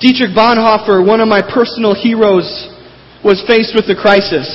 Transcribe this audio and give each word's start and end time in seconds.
Dietrich 0.00 0.34
Bonhoeffer, 0.34 1.06
one 1.06 1.20
of 1.20 1.28
my 1.28 1.42
personal 1.42 1.94
heroes, 1.94 2.48
was 3.22 3.44
faced 3.46 3.74
with 3.76 3.84
a 3.90 4.00
crisis. 4.00 4.48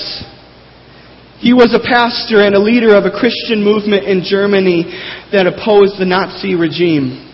He 1.37 1.53
was 1.53 1.69
a 1.71 1.87
pastor 1.87 2.41
and 2.41 2.55
a 2.55 2.59
leader 2.59 2.95
of 2.95 3.05
a 3.05 3.11
Christian 3.11 3.63
movement 3.63 4.05
in 4.05 4.23
Germany 4.27 4.85
that 5.31 5.45
opposed 5.45 5.99
the 5.99 6.05
Nazi 6.05 6.55
regime. 6.55 7.29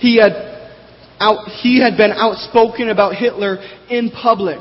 He 0.00 0.20
had, 0.20 0.36
out, 1.18 1.48
he 1.62 1.80
had 1.80 1.96
been 1.96 2.12
outspoken 2.12 2.90
about 2.90 3.14
Hitler 3.14 3.56
in 3.88 4.10
public 4.10 4.60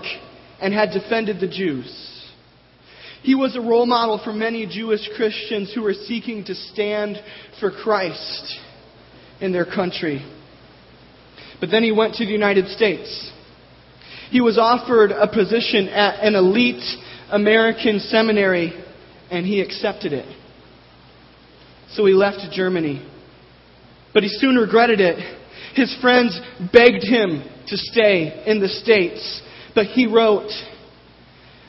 and 0.61 0.73
had 0.73 0.91
defended 0.91 1.41
the 1.41 1.49
Jews. 1.49 1.91
He 3.23 3.35
was 3.35 3.57
a 3.57 3.61
role 3.61 3.85
model 3.85 4.21
for 4.23 4.31
many 4.31 4.65
Jewish 4.65 5.09
Christians 5.17 5.73
who 5.75 5.81
were 5.81 5.95
seeking 6.07 6.45
to 6.45 6.55
stand 6.55 7.17
for 7.59 7.71
Christ 7.71 8.57
in 9.41 9.51
their 9.51 9.65
country. 9.65 10.23
But 11.59 11.71
then 11.71 11.83
he 11.83 11.91
went 11.91 12.15
to 12.15 12.25
the 12.25 12.31
United 12.31 12.67
States. 12.67 13.31
He 14.29 14.41
was 14.41 14.57
offered 14.57 15.11
a 15.11 15.27
position 15.27 15.87
at 15.87 16.19
an 16.19 16.35
elite 16.35 16.83
American 17.29 17.99
seminary, 17.99 18.73
and 19.31 19.45
he 19.45 19.61
accepted 19.61 20.13
it. 20.13 20.27
So 21.89 22.05
he 22.05 22.13
left 22.13 22.39
Germany. 22.51 23.05
But 24.13 24.23
he 24.23 24.29
soon 24.29 24.55
regretted 24.55 24.99
it. 24.99 25.17
His 25.75 25.95
friends 26.01 26.39
begged 26.73 27.03
him 27.03 27.43
to 27.67 27.77
stay 27.77 28.43
in 28.45 28.59
the 28.59 28.69
States, 28.69 29.41
but 29.73 29.87
he 29.87 30.07
wrote, 30.07 30.51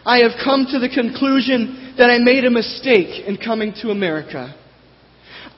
I 0.04 0.18
have 0.18 0.32
come 0.42 0.66
to 0.70 0.78
the 0.78 0.88
conclusion 0.88 1.94
that 1.98 2.10
I 2.10 2.18
made 2.18 2.44
a 2.44 2.50
mistake 2.50 3.26
in 3.26 3.36
coming 3.36 3.74
to 3.82 3.90
America. 3.90 4.54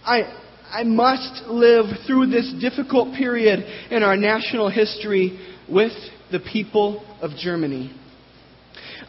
I, 0.05 0.22
I 0.70 0.82
must 0.82 1.46
live 1.46 1.86
through 2.06 2.27
this 2.27 2.52
difficult 2.60 3.14
period 3.14 3.64
in 3.90 4.02
our 4.02 4.16
national 4.16 4.68
history 4.68 5.38
with 5.68 5.92
the 6.30 6.41
people 6.41 7.04
of 7.22 7.30
Germany. 7.36 7.92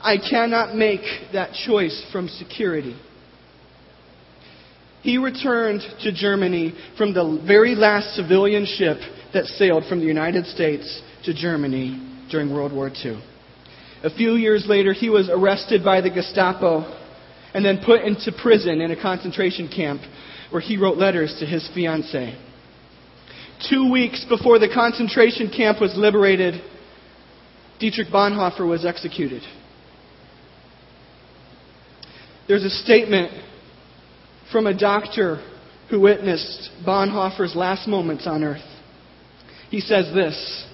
I 0.01 0.17
cannot 0.17 0.75
make 0.75 1.01
that 1.33 1.51
choice 1.53 2.05
from 2.11 2.29
security. 2.29 2.95
He 5.01 5.17
returned 5.17 5.81
to 6.03 6.11
Germany 6.13 6.73
from 6.97 7.13
the 7.13 7.41
very 7.45 7.75
last 7.75 8.15
civilian 8.15 8.65
ship 8.65 8.97
that 9.33 9.45
sailed 9.45 9.85
from 9.87 9.99
the 9.99 10.05
United 10.05 10.45
States 10.45 11.01
to 11.25 11.33
Germany 11.33 12.27
during 12.31 12.53
World 12.53 12.71
War 12.71 12.89
II. 12.89 13.21
A 14.03 14.09
few 14.09 14.35
years 14.35 14.65
later, 14.67 14.93
he 14.93 15.09
was 15.09 15.29
arrested 15.29 15.83
by 15.83 15.99
the 15.99 16.09
Gestapo 16.09 16.95
and 17.53 17.65
then 17.65 17.81
put 17.85 18.01
into 18.01 18.31
prison 18.31 18.79
in 18.79 18.91
a 18.91 19.01
concentration 19.01 19.67
camp 19.67 20.01
where 20.51 20.61
he 20.61 20.77
wrote 20.77 20.97
letters 20.97 21.35
to 21.39 21.45
his 21.45 21.69
fiancee. 21.73 22.37
Two 23.69 23.91
weeks 23.91 24.25
before 24.27 24.57
the 24.57 24.69
concentration 24.73 25.51
camp 25.55 25.81
was 25.81 25.93
liberated, 25.95 26.61
Dietrich 27.79 28.07
Bonhoeffer 28.07 28.67
was 28.67 28.85
executed. 28.85 29.41
There's 32.47 32.63
a 32.63 32.69
statement 32.69 33.31
from 34.51 34.65
a 34.65 34.77
doctor 34.77 35.43
who 35.89 35.99
witnessed 35.99 36.71
Bonhoeffer's 36.85 37.55
last 37.55 37.87
moments 37.87 38.25
on 38.25 38.43
earth. 38.43 38.61
He 39.69 39.81
says 39.81 40.11
this 40.13 40.65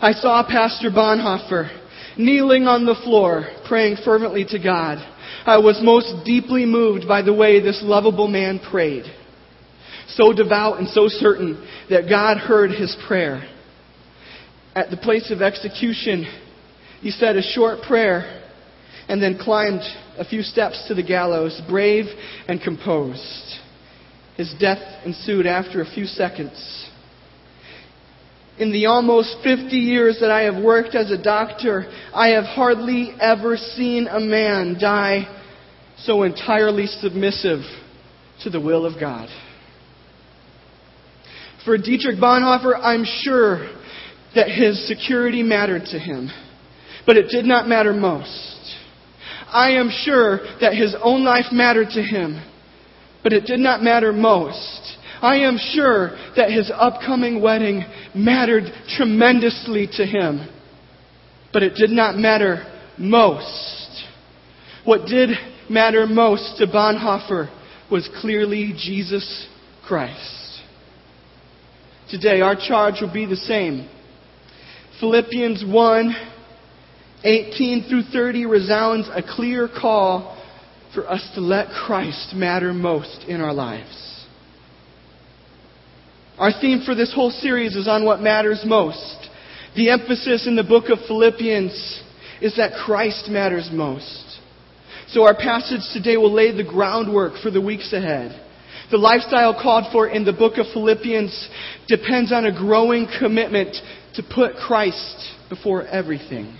I 0.00 0.12
saw 0.12 0.46
Pastor 0.46 0.90
Bonhoeffer 0.90 1.80
kneeling 2.16 2.66
on 2.66 2.86
the 2.86 2.94
floor, 2.94 3.46
praying 3.66 3.96
fervently 4.04 4.44
to 4.50 4.58
God. 4.58 4.98
I 5.46 5.58
was 5.58 5.80
most 5.82 6.24
deeply 6.24 6.64
moved 6.64 7.06
by 7.06 7.20
the 7.20 7.34
way 7.34 7.60
this 7.60 7.80
lovable 7.82 8.28
man 8.28 8.58
prayed. 8.58 9.04
So 10.08 10.32
devout 10.32 10.78
and 10.78 10.88
so 10.88 11.08
certain 11.08 11.66
that 11.90 12.08
God 12.08 12.38
heard 12.38 12.70
his 12.70 12.96
prayer. 13.06 13.46
At 14.74 14.90
the 14.90 14.96
place 14.96 15.30
of 15.30 15.42
execution, 15.42 16.26
he 17.00 17.10
said 17.10 17.36
a 17.36 17.42
short 17.42 17.82
prayer 17.82 18.42
and 19.08 19.22
then 19.22 19.38
climbed 19.38 19.82
a 20.16 20.24
few 20.24 20.42
steps 20.42 20.86
to 20.88 20.94
the 20.94 21.02
gallows, 21.02 21.60
brave 21.68 22.06
and 22.48 22.60
composed. 22.60 23.58
His 24.36 24.52
death 24.58 24.82
ensued 25.04 25.46
after 25.46 25.82
a 25.82 25.90
few 25.90 26.06
seconds. 26.06 26.88
In 28.58 28.72
the 28.72 28.86
almost 28.86 29.36
50 29.42 29.76
years 29.76 30.18
that 30.20 30.30
I 30.30 30.42
have 30.42 30.62
worked 30.62 30.94
as 30.94 31.10
a 31.10 31.22
doctor, 31.22 31.86
I 32.14 32.28
have 32.28 32.44
hardly 32.44 33.12
ever 33.20 33.56
seen 33.56 34.06
a 34.06 34.20
man 34.20 34.76
die 34.80 35.40
so 35.98 36.22
entirely 36.22 36.86
submissive 36.86 37.60
to 38.42 38.50
the 38.50 38.60
will 38.60 38.84
of 38.84 38.98
God. 38.98 39.28
For 41.64 41.78
Dietrich 41.78 42.18
Bonhoeffer, 42.18 42.78
I'm 42.80 43.04
sure 43.04 43.70
that 44.34 44.48
his 44.48 44.86
security 44.86 45.42
mattered 45.42 45.84
to 45.86 45.98
him, 45.98 46.28
but 47.06 47.16
it 47.16 47.28
did 47.28 47.44
not 47.44 47.68
matter 47.68 47.92
most. 47.92 48.76
I 49.48 49.70
am 49.72 49.90
sure 49.90 50.40
that 50.60 50.74
his 50.74 50.94
own 51.00 51.24
life 51.24 51.46
mattered 51.52 51.90
to 51.90 52.02
him, 52.02 52.42
but 53.22 53.32
it 53.32 53.44
did 53.46 53.60
not 53.60 53.82
matter 53.82 54.12
most. 54.12 54.98
I 55.22 55.36
am 55.36 55.56
sure 55.58 56.10
that 56.36 56.50
his 56.50 56.70
upcoming 56.74 57.40
wedding 57.40 57.84
mattered 58.14 58.64
tremendously 58.96 59.88
to 59.92 60.04
him, 60.04 60.46
but 61.52 61.62
it 61.62 61.76
did 61.76 61.90
not 61.90 62.16
matter 62.16 62.66
most. 62.98 64.04
What 64.84 65.06
did 65.06 65.30
matter 65.70 66.06
most 66.06 66.58
to 66.58 66.66
Bonhoeffer 66.66 67.50
was 67.90 68.08
clearly 68.20 68.74
Jesus 68.76 69.48
Christ. 69.86 70.62
Today, 72.10 72.40
our 72.40 72.56
charge 72.56 73.00
will 73.00 73.12
be 73.12 73.26
the 73.26 73.36
same. 73.36 73.88
Philippians 75.00 75.64
1 75.66 76.14
18 77.24 77.88
through 77.88 78.02
30 78.12 78.44
resounds 78.44 79.08
a 79.12 79.22
clear 79.22 79.66
call 79.66 80.38
for 80.94 81.08
us 81.10 81.26
to 81.34 81.40
let 81.40 81.68
Christ 81.68 82.34
matter 82.34 82.72
most 82.72 83.24
in 83.26 83.40
our 83.40 83.52
lives. 83.54 84.26
Our 86.38 86.52
theme 86.60 86.82
for 86.84 86.94
this 86.94 87.14
whole 87.14 87.30
series 87.30 87.76
is 87.76 87.88
on 87.88 88.04
what 88.04 88.20
matters 88.20 88.62
most. 88.66 89.28
The 89.74 89.90
emphasis 89.90 90.46
in 90.46 90.54
the 90.54 90.64
book 90.64 90.90
of 90.90 90.98
Philippians 91.06 92.02
is 92.40 92.56
that 92.56 92.72
Christ 92.84 93.28
matters 93.28 93.70
most. 93.72 94.33
So 95.14 95.22
our 95.22 95.36
passage 95.36 95.82
today 95.92 96.16
will 96.16 96.32
lay 96.32 96.50
the 96.50 96.64
groundwork 96.64 97.40
for 97.40 97.48
the 97.48 97.60
weeks 97.60 97.92
ahead. 97.92 98.32
The 98.90 98.96
lifestyle 98.96 99.54
called 99.54 99.92
for 99.92 100.08
in 100.08 100.24
the 100.24 100.32
book 100.32 100.58
of 100.58 100.66
Philippians 100.72 101.50
depends 101.86 102.32
on 102.32 102.46
a 102.46 102.52
growing 102.52 103.06
commitment 103.20 103.76
to 104.14 104.24
put 104.24 104.56
Christ 104.56 105.30
before 105.48 105.86
everything. 105.86 106.58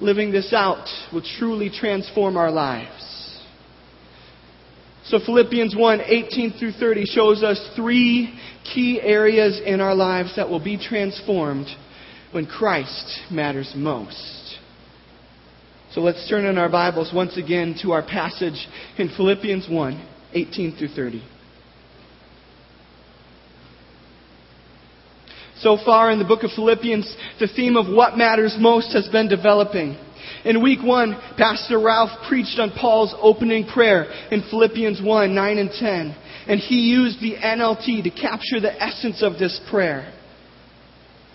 Living 0.00 0.32
this 0.32 0.54
out 0.54 0.88
will 1.12 1.22
truly 1.38 1.68
transform 1.68 2.38
our 2.38 2.50
lives. 2.50 3.42
So 5.04 5.18
Philippians 5.18 5.76
1, 5.76 6.00
18 6.00 6.54
through 6.58 6.72
30 6.72 7.04
shows 7.04 7.42
us 7.42 7.60
three 7.76 8.40
key 8.72 9.02
areas 9.02 9.60
in 9.62 9.82
our 9.82 9.94
lives 9.94 10.34
that 10.36 10.48
will 10.48 10.64
be 10.64 10.78
transformed 10.78 11.66
when 12.32 12.46
Christ 12.46 13.20
matters 13.30 13.70
most. 13.76 14.43
So 15.94 16.00
let's 16.00 16.28
turn 16.28 16.44
in 16.44 16.58
our 16.58 16.68
Bibles 16.68 17.12
once 17.14 17.36
again 17.36 17.76
to 17.82 17.92
our 17.92 18.02
passage 18.02 18.66
in 18.98 19.10
Philippians 19.16 19.68
1, 19.70 20.08
18 20.32 20.76
through 20.76 20.88
30. 20.88 21.22
So 25.58 25.78
far 25.84 26.10
in 26.10 26.18
the 26.18 26.24
book 26.24 26.42
of 26.42 26.50
Philippians, 26.50 27.16
the 27.38 27.46
theme 27.46 27.76
of 27.76 27.86
what 27.86 28.18
matters 28.18 28.56
most 28.58 28.92
has 28.92 29.06
been 29.06 29.28
developing. 29.28 29.96
In 30.44 30.64
week 30.64 30.80
one, 30.82 31.14
Pastor 31.38 31.78
Ralph 31.78 32.26
preached 32.28 32.58
on 32.58 32.72
Paul's 32.72 33.14
opening 33.22 33.64
prayer 33.64 34.06
in 34.32 34.42
Philippians 34.50 35.00
1, 35.00 35.32
9 35.32 35.58
and 35.58 35.70
10. 35.70 36.16
And 36.48 36.58
he 36.58 36.90
used 36.90 37.20
the 37.20 37.36
NLT 37.36 38.02
to 38.02 38.10
capture 38.10 38.58
the 38.58 38.82
essence 38.82 39.22
of 39.22 39.34
this 39.38 39.60
prayer. 39.70 40.12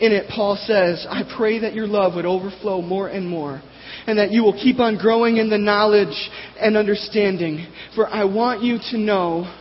In 0.02 0.12
it, 0.12 0.30
Paul 0.30 0.58
says, 0.66 1.08
I 1.10 1.24
pray 1.38 1.60
that 1.60 1.74
your 1.74 1.88
love 1.88 2.16
would 2.16 2.26
overflow 2.26 2.82
more 2.82 3.08
and 3.08 3.28
more, 3.28 3.62
and 4.08 4.18
that 4.20 4.32
you 4.32 4.44
will 4.44 4.54
keep 4.54 4.80
on 4.80 4.98
growing 4.98 5.38
in 5.38 5.50
the 5.50 5.58
knowledge 5.58 6.30
and 6.60 6.78
understanding. 6.78 7.68
For 7.96 8.08
I 8.08 8.24
want 8.24 8.64
you 8.64 8.80
to 8.92 8.98
know 8.98 9.54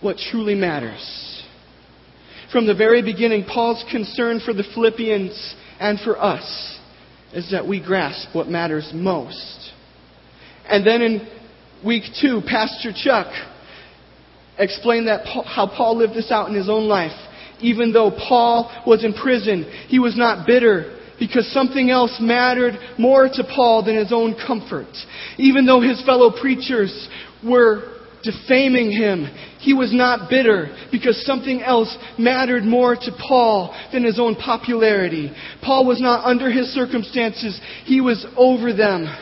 what 0.00 0.18
truly 0.18 0.54
matters. 0.54 1.42
From 2.52 2.66
the 2.66 2.74
very 2.74 3.02
beginning, 3.02 3.44
Paul's 3.44 3.84
concern 3.90 4.40
for 4.44 4.52
the 4.52 4.64
Philippians 4.74 5.56
and 5.80 5.98
for 6.00 6.20
us 6.22 6.78
is 7.32 7.50
that 7.50 7.66
we 7.66 7.84
grasp 7.84 8.28
what 8.32 8.46
matters 8.46 8.90
most. 8.94 9.72
And 10.68 10.86
then 10.86 11.02
in 11.02 11.28
week 11.84 12.04
two, 12.20 12.42
Pastor 12.46 12.92
Chuck 12.94 13.26
explained 14.58 15.08
that 15.08 15.26
how 15.26 15.66
Paul 15.66 15.96
lived 15.96 16.14
this 16.14 16.30
out 16.30 16.48
in 16.48 16.54
his 16.54 16.68
own 16.68 16.86
life. 16.86 17.18
Even 17.60 17.92
though 17.92 18.10
Paul 18.10 18.70
was 18.86 19.04
in 19.04 19.14
prison, 19.14 19.64
he 19.88 19.98
was 19.98 20.16
not 20.16 20.46
bitter 20.46 21.00
because 21.18 21.50
something 21.52 21.90
else 21.90 22.16
mattered 22.20 22.74
more 22.98 23.28
to 23.32 23.44
Paul 23.54 23.84
than 23.84 23.96
his 23.96 24.12
own 24.12 24.34
comfort. 24.46 24.92
Even 25.38 25.66
though 25.66 25.80
his 25.80 26.04
fellow 26.04 26.32
preachers 26.40 27.08
were 27.44 27.94
defaming 28.24 28.90
him. 28.90 29.26
He 29.60 29.74
was 29.74 29.94
not 29.94 30.30
bitter 30.30 30.74
because 30.90 31.24
something 31.24 31.62
else 31.62 31.94
mattered 32.18 32.64
more 32.64 32.96
to 32.96 33.10
Paul 33.28 33.78
than 33.92 34.02
his 34.02 34.18
own 34.18 34.34
popularity. 34.34 35.30
Paul 35.62 35.86
was 35.86 36.00
not 36.00 36.24
under 36.24 36.50
his 36.50 36.68
circumstances, 36.74 37.60
he 37.84 38.00
was 38.00 38.26
over 38.36 38.72
them 38.72 39.14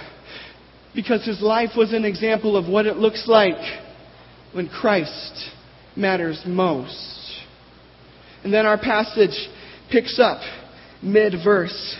because 0.94 1.26
his 1.26 1.42
life 1.42 1.70
was 1.76 1.92
an 1.92 2.04
example 2.04 2.56
of 2.56 2.68
what 2.68 2.86
it 2.86 2.96
looks 2.96 3.24
like 3.26 3.58
when 4.52 4.68
Christ 4.68 5.50
matters 5.96 6.40
most. 6.46 7.42
And 8.44 8.52
then 8.52 8.66
our 8.66 8.78
passage 8.78 9.36
picks 9.90 10.18
up 10.18 10.40
mid 11.02 11.34
verse 11.44 11.96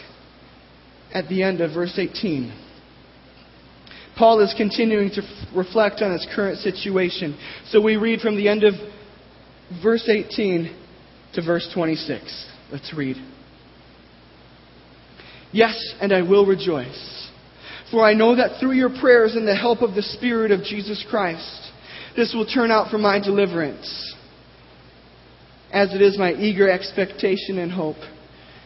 at 1.13 1.29
the 1.29 1.43
end 1.43 1.61
of 1.61 1.75
verse 1.75 1.99
18. 1.99 2.53
Paul 4.17 4.41
is 4.41 4.55
continuing 4.57 5.11
to 5.11 5.23
reflect 5.55 6.03
on 6.03 6.13
his 6.13 6.27
current 6.35 6.59
situation. 6.59 7.39
So 7.67 7.81
we 7.81 7.97
read 7.97 8.21
from 8.21 8.37
the 8.37 8.49
end 8.49 8.63
of 8.65 8.75
verse 9.83 10.09
18 10.09 10.77
to 11.35 11.43
verse 11.43 11.69
26. 11.75 12.47
Let's 12.71 12.93
read. 12.97 13.17
Yes, 15.51 15.95
and 16.01 16.13
I 16.13 16.23
will 16.23 16.47
rejoice. 16.47 17.31
For 17.91 18.05
I 18.05 18.15
know 18.15 18.37
that 18.37 18.59
through 18.59 18.73
your 18.73 18.91
prayers 19.01 19.35
and 19.35 19.47
the 19.47 19.57
help 19.57 19.83
of 19.83 19.95
the 19.95 20.03
Spirit 20.03 20.51
of 20.51 20.63
Jesus 20.63 21.05
Christ, 21.11 21.71
this 22.17 22.33
will 22.35 22.47
turn 22.47 22.71
out 22.71 22.91
for 22.91 22.99
my 22.99 23.19
deliverance. 23.19 24.15
As 25.71 25.95
it 25.95 26.01
is 26.03 26.19
my 26.19 26.33
eager 26.33 26.71
expectation 26.71 27.59
and 27.59 27.71
hope 27.71 27.97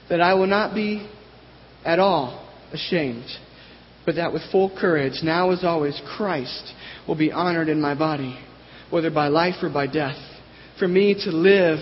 that 0.08 0.20
I 0.20 0.34
will 0.34 0.46
not 0.46 0.74
be 0.74 1.08
at 1.84 1.98
all 1.98 2.48
ashamed 2.72 3.26
but 4.06 4.14
that 4.14 4.32
with 4.32 4.42
full 4.52 4.70
courage, 4.78 5.20
now 5.24 5.50
as 5.50 5.64
always, 5.64 6.00
Christ 6.16 6.72
will 7.08 7.16
be 7.16 7.32
honored 7.32 7.68
in 7.68 7.80
my 7.80 7.94
body, 7.94 8.38
whether 8.88 9.10
by 9.10 9.26
life 9.26 9.56
or 9.62 9.68
by 9.68 9.88
death. 9.88 10.16
For 10.78 10.86
me 10.86 11.14
to 11.24 11.30
live 11.30 11.80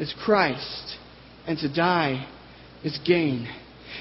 is 0.00 0.12
Christ, 0.24 0.96
and 1.46 1.56
to 1.58 1.72
die 1.72 2.28
is 2.82 2.98
gain. 3.06 3.48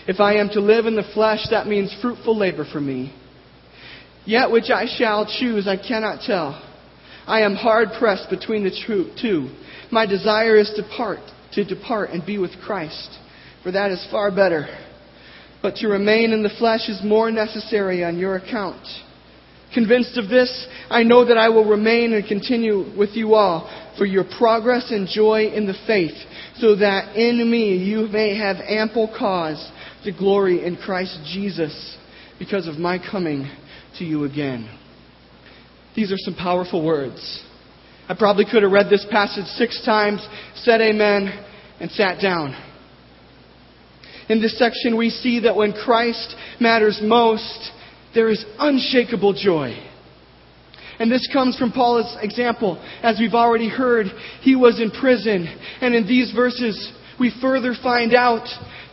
If 0.08 0.20
I 0.20 0.38
am 0.38 0.50
to 0.50 0.60
live 0.60 0.88
in 0.88 0.96
the 0.96 1.10
flesh, 1.14 1.48
that 1.52 1.68
means 1.68 1.96
fruitful 2.02 2.36
labor 2.36 2.66
for 2.70 2.82
me. 2.82 3.16
Yet 4.26 4.50
which 4.50 4.72
I 4.72 4.88
shall 4.98 5.28
choose, 5.40 5.68
I 5.68 5.78
cannot 5.78 6.22
tell. 6.26 6.60
I 7.28 7.42
am 7.42 7.54
hard 7.54 7.90
pressed 8.00 8.32
between 8.32 8.64
the 8.64 9.14
two. 9.22 9.56
My 9.92 10.08
desire 10.08 10.56
is 10.56 10.72
to 10.76 10.82
depart, 10.82 11.20
to 11.54 11.64
depart 11.64 12.10
and 12.10 12.26
be 12.26 12.40
with 12.40 12.52
Christ, 12.66 13.20
for 13.66 13.74
that 13.74 13.92
is 13.92 14.08
far 14.10 14.32
better 14.32 14.66
but 15.66 15.78
to 15.78 15.88
remain 15.88 16.32
in 16.32 16.44
the 16.44 16.56
flesh 16.60 16.88
is 16.88 17.02
more 17.04 17.32
necessary 17.32 18.04
on 18.04 18.20
your 18.20 18.36
account. 18.36 18.86
Convinced 19.74 20.16
of 20.16 20.30
this, 20.30 20.68
I 20.92 21.02
know 21.02 21.26
that 21.26 21.40
I 21.40 21.50
will 21.50 21.68
remain 21.68 22.14
and 22.14 22.24
continue 22.24 22.96
with 22.96 23.16
you 23.16 23.34
all 23.34 23.68
for 23.98 24.06
your 24.06 24.26
progress 24.38 24.92
and 24.92 25.08
joy 25.08 25.48
in 25.48 25.66
the 25.66 25.74
faith, 25.88 26.14
so 26.58 26.76
that 26.76 27.16
in 27.16 27.50
me 27.50 27.78
you 27.78 28.08
may 28.10 28.38
have 28.38 28.58
ample 28.58 29.12
cause 29.18 29.72
to 30.04 30.12
glory 30.12 30.64
in 30.64 30.76
Christ 30.78 31.18
Jesus 31.34 31.98
because 32.38 32.68
of 32.68 32.76
my 32.76 33.00
coming 33.00 33.50
to 33.98 34.06
you 34.06 34.26
again. 34.26 34.70
These 35.96 36.12
are 36.12 36.20
some 36.20 36.36
powerful 36.36 36.86
words. 36.86 37.44
I 38.08 38.14
probably 38.14 38.46
could 38.46 38.62
have 38.62 38.72
read 38.72 38.92
this 38.92 39.08
passage 39.10 39.48
six 39.58 39.84
times, 39.84 40.24
said 40.58 40.80
amen, 40.80 41.44
and 41.80 41.90
sat 41.90 42.22
down. 42.22 42.65
In 44.30 44.42
this 44.42 44.58
section, 44.58 44.98
we 44.98 45.10
see 45.10 45.42
that 45.42 45.56
when 45.56 45.74
Christ 45.74 46.36
matters 46.60 47.00
most, 47.04 47.72
there 48.14 48.30
is 48.30 48.44
unshakable 48.58 49.34
joy. 49.34 49.78
And 51.00 51.12
this 51.12 51.28
comes 51.32 51.58
from 51.58 51.72
Paul's 51.72 52.18
example. 52.22 52.82
As 53.04 53.20
we've 53.20 53.34
already 53.34 53.70
heard, 53.70 54.08
he 54.42 54.56
was 54.56 54.82
in 54.82 54.92
prison. 54.92 55.48
And 55.82 55.94
in 55.94 56.08
these 56.08 56.32
verses, 56.34 56.94
we 57.20 57.34
further 57.42 57.74
find 57.82 58.14
out 58.14 58.48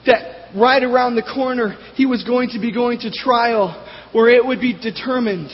that 0.06 0.50
right 0.56 0.82
around 0.82 1.14
the 1.14 1.22
corner, 1.22 1.76
he 1.94 2.06
was 2.06 2.24
going 2.24 2.50
to 2.50 2.58
be 2.58 2.72
going 2.72 2.98
to 3.00 3.10
trial 3.10 3.88
where 4.12 4.28
it 4.28 4.44
would 4.44 4.60
be 4.60 4.78
determined 4.78 5.50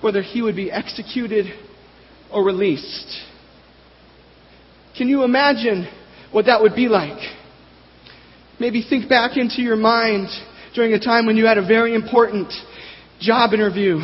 whether 0.00 0.22
he 0.22 0.42
would 0.42 0.54
be 0.54 0.70
executed 0.70 1.46
or 2.32 2.44
released. 2.44 3.18
Can 4.96 5.08
you 5.08 5.24
imagine 5.24 5.88
what 6.30 6.46
that 6.46 6.60
would 6.60 6.74
be 6.74 6.88
like? 6.88 7.18
Maybe 8.60 8.84
think 8.88 9.08
back 9.08 9.36
into 9.36 9.62
your 9.62 9.76
mind 9.76 10.28
during 10.74 10.92
a 10.92 10.98
time 10.98 11.26
when 11.26 11.36
you 11.36 11.46
had 11.46 11.58
a 11.58 11.66
very 11.66 11.94
important 11.94 12.52
job 13.20 13.52
interview 13.52 13.98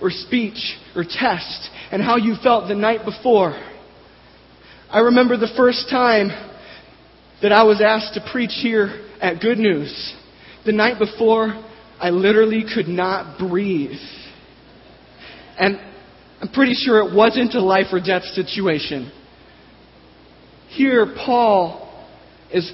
or 0.00 0.10
speech 0.10 0.76
or 0.96 1.04
test 1.04 1.70
and 1.90 2.00
how 2.00 2.16
you 2.16 2.34
felt 2.42 2.68
the 2.68 2.74
night 2.74 3.04
before. 3.04 3.50
I 4.90 5.00
remember 5.00 5.36
the 5.36 5.52
first 5.56 5.90
time 5.90 6.30
that 7.42 7.52
I 7.52 7.64
was 7.64 7.82
asked 7.82 8.14
to 8.14 8.26
preach 8.32 8.52
here 8.62 9.06
at 9.20 9.40
Good 9.40 9.58
News. 9.58 10.16
The 10.64 10.72
night 10.72 10.98
before, 10.98 11.62
I 12.00 12.08
literally 12.08 12.64
could 12.74 12.88
not 12.88 13.38
breathe. 13.38 14.00
And 15.58 15.78
I'm 16.40 16.48
pretty 16.48 16.74
sure 16.74 17.06
it 17.06 17.14
wasn't 17.14 17.54
a 17.54 17.60
life 17.60 17.86
or 17.92 18.00
death 18.00 18.24
situation. 18.24 19.12
Here, 20.68 21.14
Paul 21.26 22.06
is 22.52 22.72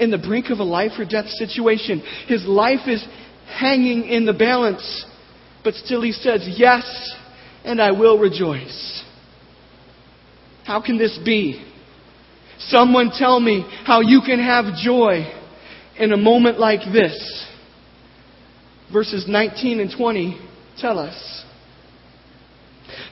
in 0.00 0.10
the 0.10 0.18
brink 0.18 0.50
of 0.50 0.58
a 0.58 0.64
life 0.64 0.92
or 0.98 1.04
death 1.04 1.28
situation. 1.28 2.02
His 2.26 2.44
life 2.46 2.86
is 2.86 3.04
hanging 3.46 4.08
in 4.08 4.26
the 4.26 4.32
balance. 4.32 5.04
But 5.64 5.74
still 5.74 6.02
he 6.02 6.12
says, 6.12 6.46
Yes, 6.56 7.16
and 7.64 7.80
I 7.80 7.92
will 7.92 8.18
rejoice. 8.18 9.04
How 10.64 10.82
can 10.82 10.98
this 10.98 11.18
be? 11.24 11.64
Someone 12.58 13.10
tell 13.16 13.40
me 13.40 13.64
how 13.84 14.00
you 14.00 14.20
can 14.24 14.38
have 14.38 14.76
joy 14.76 15.24
in 15.98 16.12
a 16.12 16.16
moment 16.16 16.58
like 16.58 16.80
this. 16.92 17.46
Verses 18.92 19.26
19 19.28 19.80
and 19.80 19.90
20 19.96 20.38
tell 20.78 20.98
us. 20.98 21.44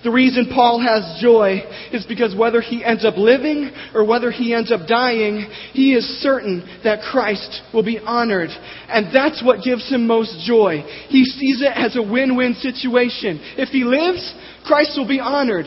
The 0.03 0.11
reason 0.11 0.51
Paul 0.53 0.81
has 0.81 1.21
joy 1.21 1.63
is 1.93 2.07
because 2.07 2.35
whether 2.35 2.61
he 2.61 2.85
ends 2.85 3.05
up 3.05 3.17
living 3.17 3.71
or 3.95 4.05
whether 4.05 4.31
he 4.31 4.55
ends 4.55 4.73
up 4.73 4.87
dying, 4.89 5.47
he 5.73 5.95
is 5.95 6.05
certain 6.21 6.65
that 6.85 7.03
Christ 7.11 7.63
will 7.75 7.83
be 7.85 7.99
honored. 7.99 8.51
And 8.89 9.15
that's 9.15 9.43
what 9.45 9.65
gives 9.65 9.91
him 9.91 10.07
most 10.07 10.47
joy. 10.47 10.83
He 11.09 11.25
sees 11.25 11.63
it 11.63 11.73
as 11.75 11.97
a 11.97 12.03
win-win 12.03 12.55
situation. 12.55 13.41
If 13.57 13.71
he 13.71 13.85
lives, 13.85 14.35
Christ 14.65 14.93
will 14.97 15.09
be 15.09 15.21
honored. 15.21 15.67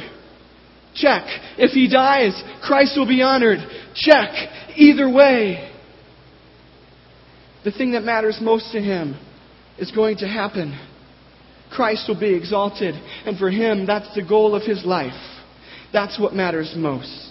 Check. 0.95 1.23
If 1.57 1.71
he 1.71 1.89
dies, 1.89 2.41
Christ 2.61 2.97
will 2.97 3.07
be 3.07 3.21
honored. 3.21 3.59
Check. 3.95 4.29
Either 4.75 5.09
way. 5.09 5.71
The 7.63 7.71
thing 7.71 7.91
that 7.91 8.03
matters 8.03 8.39
most 8.41 8.71
to 8.71 8.81
him 8.81 9.19
is 9.77 9.91
going 9.91 10.17
to 10.17 10.27
happen. 10.27 10.77
Christ 11.71 12.05
will 12.07 12.19
be 12.19 12.33
exalted. 12.33 12.95
And 13.25 13.37
for 13.37 13.49
him, 13.49 13.85
that's 13.85 14.13
the 14.15 14.23
goal 14.23 14.55
of 14.55 14.63
his 14.63 14.85
life. 14.85 15.13
That's 15.93 16.19
what 16.19 16.33
matters 16.33 16.73
most. 16.75 17.29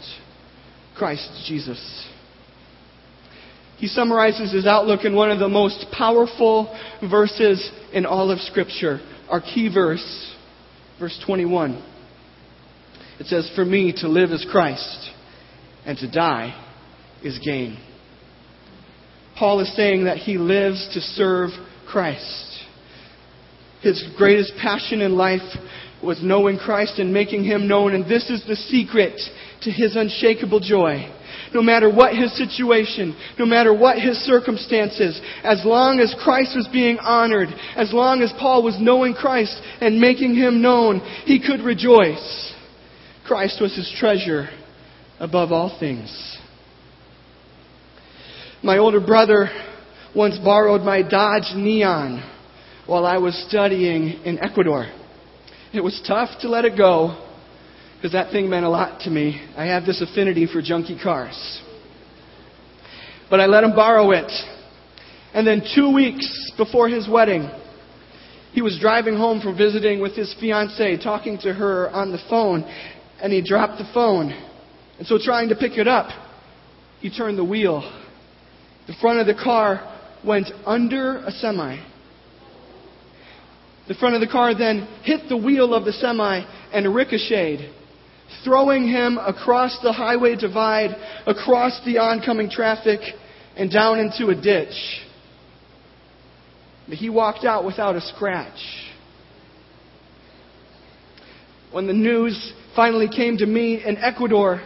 Christ 0.96 1.44
Jesus. 1.46 2.08
He 3.78 3.86
summarizes 3.86 4.52
his 4.52 4.66
outlook 4.66 5.04
in 5.04 5.14
one 5.14 5.30
of 5.30 5.38
the 5.38 5.48
most 5.48 5.86
powerful 5.96 6.76
verses 7.08 7.70
in 7.92 8.06
all 8.06 8.30
of 8.32 8.40
Scripture. 8.40 9.00
Our 9.30 9.40
key 9.40 9.72
verse, 9.72 10.34
verse 10.98 11.20
21. 11.24 11.80
It 13.20 13.26
says, 13.26 13.50
For 13.54 13.64
me 13.64 13.92
to 13.98 14.08
live 14.08 14.30
is 14.30 14.46
Christ, 14.50 15.10
and 15.86 15.96
to 15.98 16.10
die 16.10 16.54
is 17.22 17.38
gain. 17.44 17.78
Paul 19.38 19.60
is 19.60 19.74
saying 19.76 20.04
that 20.04 20.18
he 20.18 20.38
lives 20.38 20.90
to 20.94 21.00
serve 21.00 21.50
Christ. 21.88 22.47
His 23.82 24.02
greatest 24.16 24.52
passion 24.60 25.00
in 25.00 25.16
life 25.16 25.42
was 26.02 26.22
knowing 26.22 26.58
Christ 26.58 26.98
and 26.98 27.12
making 27.12 27.44
Him 27.44 27.68
known, 27.68 27.94
and 27.94 28.04
this 28.04 28.30
is 28.30 28.44
the 28.46 28.56
secret 28.56 29.20
to 29.62 29.70
his 29.70 29.96
unshakable 29.96 30.60
joy. 30.60 31.12
No 31.54 31.62
matter 31.62 31.90
what 31.90 32.14
his 32.14 32.36
situation, 32.36 33.16
no 33.38 33.46
matter 33.46 33.72
what 33.72 33.98
his 33.98 34.18
circumstances, 34.18 35.20
as 35.42 35.64
long 35.64 35.98
as 36.00 36.14
Christ 36.22 36.54
was 36.54 36.68
being 36.72 36.98
honored, 36.98 37.48
as 37.74 37.92
long 37.92 38.22
as 38.22 38.32
Paul 38.38 38.62
was 38.62 38.76
knowing 38.78 39.14
Christ 39.14 39.56
and 39.80 40.00
making 40.00 40.34
Him 40.34 40.60
known, 40.60 41.00
he 41.24 41.40
could 41.40 41.60
rejoice. 41.60 42.52
Christ 43.26 43.60
was 43.60 43.74
his 43.74 43.92
treasure 43.98 44.48
above 45.18 45.52
all 45.52 45.76
things. 45.78 46.38
My 48.62 48.78
older 48.78 49.00
brother 49.00 49.48
once 50.14 50.38
borrowed 50.38 50.82
my 50.82 51.02
Dodge 51.02 51.54
Neon 51.54 52.22
while 52.88 53.04
I 53.04 53.18
was 53.18 53.36
studying 53.48 54.24
in 54.24 54.38
Ecuador. 54.38 54.86
It 55.74 55.82
was 55.82 56.02
tough 56.08 56.30
to 56.40 56.48
let 56.48 56.64
it 56.64 56.74
go 56.74 57.22
because 57.94 58.12
that 58.12 58.32
thing 58.32 58.48
meant 58.48 58.64
a 58.64 58.70
lot 58.70 59.00
to 59.02 59.10
me. 59.10 59.46
I 59.56 59.66
have 59.66 59.84
this 59.84 60.00
affinity 60.00 60.46
for 60.46 60.62
junky 60.62 61.00
cars. 61.00 61.62
But 63.28 63.40
I 63.40 63.46
let 63.46 63.62
him 63.62 63.74
borrow 63.76 64.12
it. 64.12 64.32
And 65.34 65.46
then 65.46 65.62
two 65.74 65.92
weeks 65.92 66.50
before 66.56 66.88
his 66.88 67.06
wedding, 67.06 67.50
He 68.52 68.62
was 68.62 68.78
driving 68.80 69.16
home 69.16 69.40
from 69.40 69.56
visiting 69.56 70.00
with 70.00 70.16
his 70.16 70.34
fiancee, 70.40 70.96
talking 70.96 71.38
to 71.42 71.52
her 71.52 71.90
on 71.90 72.10
the 72.10 72.18
phone, 72.30 72.64
and 73.20 73.32
he 73.32 73.42
dropped 73.42 73.78
the 73.78 73.88
phone. 73.92 74.30
And 74.98 75.06
so, 75.06 75.18
trying 75.22 75.50
to 75.50 75.54
pick 75.54 75.76
it 75.76 75.86
up, 75.86 76.08
he 77.00 77.10
turned 77.10 77.38
the 77.38 77.44
wheel. 77.44 77.82
The 78.86 78.94
front 79.00 79.20
of 79.20 79.26
the 79.26 79.34
car 79.34 79.82
went 80.24 80.50
under 80.64 81.18
a 81.18 81.30
semi. 81.30 81.78
The 83.88 83.94
front 83.94 84.14
of 84.14 84.20
the 84.20 84.26
car 84.26 84.54
then 84.54 84.86
hit 85.02 85.30
the 85.30 85.36
wheel 85.36 85.72
of 85.72 85.86
the 85.86 85.92
semi 85.94 86.44
and 86.72 86.94
ricocheted, 86.94 87.72
throwing 88.44 88.86
him 88.86 89.16
across 89.16 89.78
the 89.82 89.92
highway 89.92 90.36
divide, 90.36 90.94
across 91.26 91.80
the 91.86 91.96
oncoming 91.96 92.50
traffic, 92.50 93.00
and 93.56 93.70
down 93.70 93.98
into 93.98 94.28
a 94.28 94.34
ditch. 94.34 95.00
But 96.86 96.98
he 96.98 97.08
walked 97.08 97.46
out 97.46 97.64
without 97.64 97.96
a 97.96 98.02
scratch. 98.02 98.58
When 101.72 101.86
the 101.86 101.94
news 101.94 102.52
finally 102.76 103.08
came 103.08 103.38
to 103.38 103.46
me 103.46 103.82
in 103.84 103.96
Ecuador, 103.96 104.62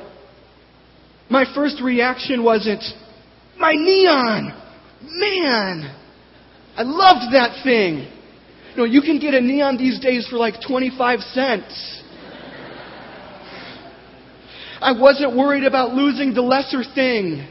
my 1.31 1.45
first 1.55 1.81
reaction 1.81 2.43
wasn't, 2.43 2.83
my 3.57 3.73
neon! 3.73 4.53
Man! 5.03 5.97
I 6.77 6.83
loved 6.83 7.35
that 7.35 7.63
thing! 7.63 8.09
You 8.73 8.79
know, 8.79 8.85
you 8.85 9.03
can 9.03 9.19
get 9.19 9.35
a 9.35 9.41
neon 9.41 9.77
these 9.77 10.01
days 10.01 10.27
for 10.29 10.37
like 10.37 10.55
25 10.67 11.21
cents. 11.21 12.03
I 14.81 14.99
wasn't 14.99 15.37
worried 15.37 15.65
about 15.65 15.93
losing 15.95 16.33
the 16.35 16.41
lesser 16.43 16.83
thing. 16.83 17.47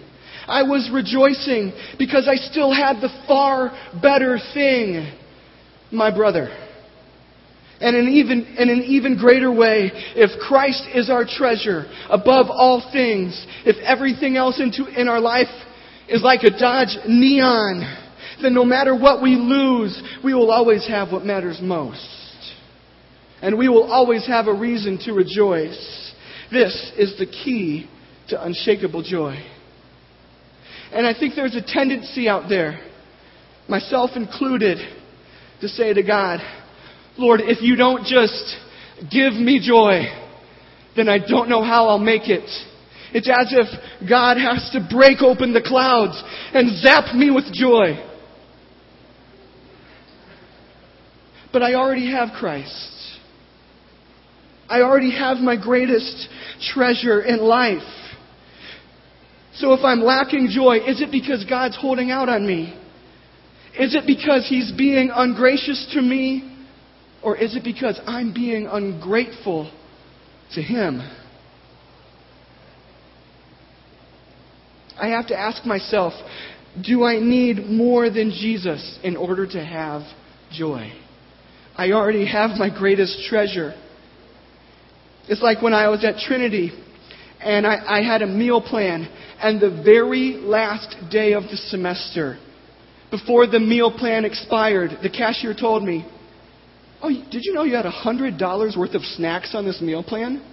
I 0.48 0.64
was 0.64 0.90
rejoicing 0.92 1.74
because 2.00 2.28
I 2.28 2.36
still 2.36 2.74
had 2.74 3.02
the 3.02 3.10
far 3.28 3.72
better 4.02 4.40
thing, 4.54 5.14
my 5.92 6.14
brother. 6.14 6.50
And 7.80 7.96
in, 7.96 8.10
even, 8.10 8.46
in 8.58 8.70
an 8.70 8.84
even 8.84 9.18
greater 9.18 9.52
way, 9.52 9.92
if 10.16 10.40
Christ 10.40 10.84
is 10.94 11.10
our 11.10 11.26
treasure 11.26 11.86
above 12.10 12.48
all 12.50 12.90
things, 12.92 13.46
if 13.66 13.78
everything 13.84 14.38
else 14.38 14.60
into, 14.60 14.86
in 14.88 15.08
our 15.08 15.20
life 15.20 15.48
is 16.08 16.22
like 16.22 16.44
a 16.44 16.52
Dodge 16.52 16.98
Neon, 17.08 18.11
then 18.42 18.54
no 18.54 18.66
matter 18.66 18.96
what 18.96 19.22
we 19.22 19.36
lose, 19.36 20.02
we 20.24 20.34
will 20.34 20.52
always 20.52 20.88
have 20.88 21.12
what 21.12 21.26
matters 21.26 21.60
most. 21.62 22.08
And 23.42 23.58
we 23.58 23.70
will 23.70 23.92
always 23.92 24.26
have 24.28 24.48
a 24.48 24.54
reason 24.54 25.00
to 25.06 25.14
rejoice. 25.14 26.14
This 26.52 26.92
is 26.98 27.18
the 27.18 27.26
key 27.26 27.90
to 28.30 28.44
unshakable 28.44 29.04
joy. 29.04 29.36
And 30.92 31.08
I 31.08 31.18
think 31.18 31.36
there's 31.36 31.56
a 31.56 31.62
tendency 31.66 32.28
out 32.28 32.50
there, 32.50 32.82
myself 33.68 34.12
included, 34.16 34.78
to 35.62 35.68
say 35.68 35.94
to 35.94 36.04
God, 36.04 36.40
Lord, 37.18 37.40
if 37.42 37.62
you 37.62 37.76
don't 37.76 38.06
just 38.06 38.56
give 39.12 39.34
me 39.34 39.66
joy, 39.66 40.04
then 40.96 41.08
I 41.08 41.20
don't 41.20 41.50
know 41.50 41.64
how 41.64 41.88
I'll 41.88 42.00
make 42.00 42.28
it. 42.28 42.50
It's 43.14 43.30
as 43.30 43.52
if 43.52 44.10
God 44.10 44.38
has 44.38 44.70
to 44.74 44.88
break 44.90 45.22
open 45.22 45.54
the 45.54 45.62
clouds 45.62 46.22
and 46.54 46.78
zap 46.82 47.14
me 47.16 47.32
with 47.32 47.52
joy. 47.54 48.11
But 51.52 51.64
I 51.64 51.74
already 51.74 52.12
have 52.12 52.30
Christ. 52.40 53.02
I 54.70 54.82
already 54.82 55.12
have 55.12 55.38
my 55.38 55.62
greatest 55.62 56.30
treasure 56.74 57.22
in 57.22 57.40
life. 57.40 57.82
So 59.56 59.74
if 59.74 59.84
I'm 59.84 60.00
lacking 60.00 60.50
joy, 60.50 60.78
is 60.78 61.02
it 61.02 61.12
because 61.12 61.44
God's 61.44 61.78
holding 61.78 62.10
out 62.10 62.30
on 62.30 62.48
me? 62.48 62.74
Is 63.78 63.96
it 63.96 64.08
because 64.08 64.48
He's 64.48 64.72
being 64.72 65.12
ungracious 65.14 65.92
to 65.94 66.02
me? 66.02 66.48
Or 67.22 67.36
is 67.36 67.56
it 67.56 67.64
because 67.64 68.00
I'm 68.08 68.34
being 68.34 68.66
ungrateful 68.66 69.72
to 70.54 70.62
Him? 70.62 71.02
I 74.98 75.08
have 75.08 75.28
to 75.28 75.38
ask 75.38 75.66
myself, 75.66 76.14
do 76.82 77.04
I 77.04 77.20
need 77.20 77.66
more 77.66 78.10
than 78.10 78.32
Jesus 78.32 79.00
in 79.04 79.18
order 79.18 79.46
to 79.48 79.64
have 79.64 80.04
joy? 80.52 80.94
I 81.76 81.92
already 81.92 82.26
have 82.26 82.52
my 82.58 82.70
greatest 82.70 83.26
treasure. 83.30 83.74
It's 85.28 85.42
like 85.42 85.62
when 85.62 85.74
I 85.74 85.88
was 85.90 86.04
at 86.04 86.18
Trinity 86.18 86.72
and 87.40 87.66
I, 87.66 88.00
I 88.00 88.02
had 88.04 88.22
a 88.22 88.28
meal 88.28 88.62
plan, 88.62 89.08
and 89.42 89.60
the 89.60 89.82
very 89.84 90.34
last 90.42 90.96
day 91.10 91.34
of 91.34 91.44
the 91.44 91.58
semester, 91.58 92.38
before 93.10 93.48
the 93.48 93.60
meal 93.60 93.92
plan 93.92 94.26
expired, 94.26 94.92
the 95.02 95.10
cashier 95.10 95.56
told 95.60 95.84
me, 95.84 96.06
Oh, 97.02 97.10
did 97.10 97.44
you 97.44 97.54
know 97.54 97.64
you 97.64 97.76
had 97.76 97.86
$100 97.86 98.78
worth 98.78 98.94
of 98.94 99.02
snacks 99.02 99.56
on 99.56 99.66
this 99.66 99.82
meal 99.82 100.04
plan? 100.04 100.44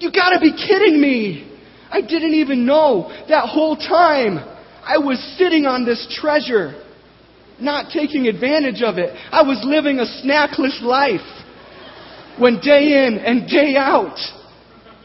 You 0.00 0.12
gotta 0.12 0.38
be 0.38 0.52
kidding 0.52 1.00
me! 1.00 1.46
I 1.90 2.02
didn't 2.02 2.34
even 2.34 2.66
know 2.66 3.10
that 3.28 3.48
whole 3.48 3.76
time 3.76 4.38
I 4.84 4.98
was 4.98 5.18
sitting 5.38 5.66
on 5.66 5.84
this 5.84 6.06
treasure, 6.20 6.74
not 7.62 7.92
taking 7.92 8.26
advantage 8.26 8.82
of 8.82 8.98
it. 8.98 9.10
I 9.30 9.42
was 9.42 9.60
living 9.64 9.98
a 9.98 10.06
snackless 10.22 10.80
life 10.82 11.20
when 12.38 12.60
day 12.60 13.06
in 13.06 13.18
and 13.18 13.48
day 13.48 13.76
out 13.76 14.18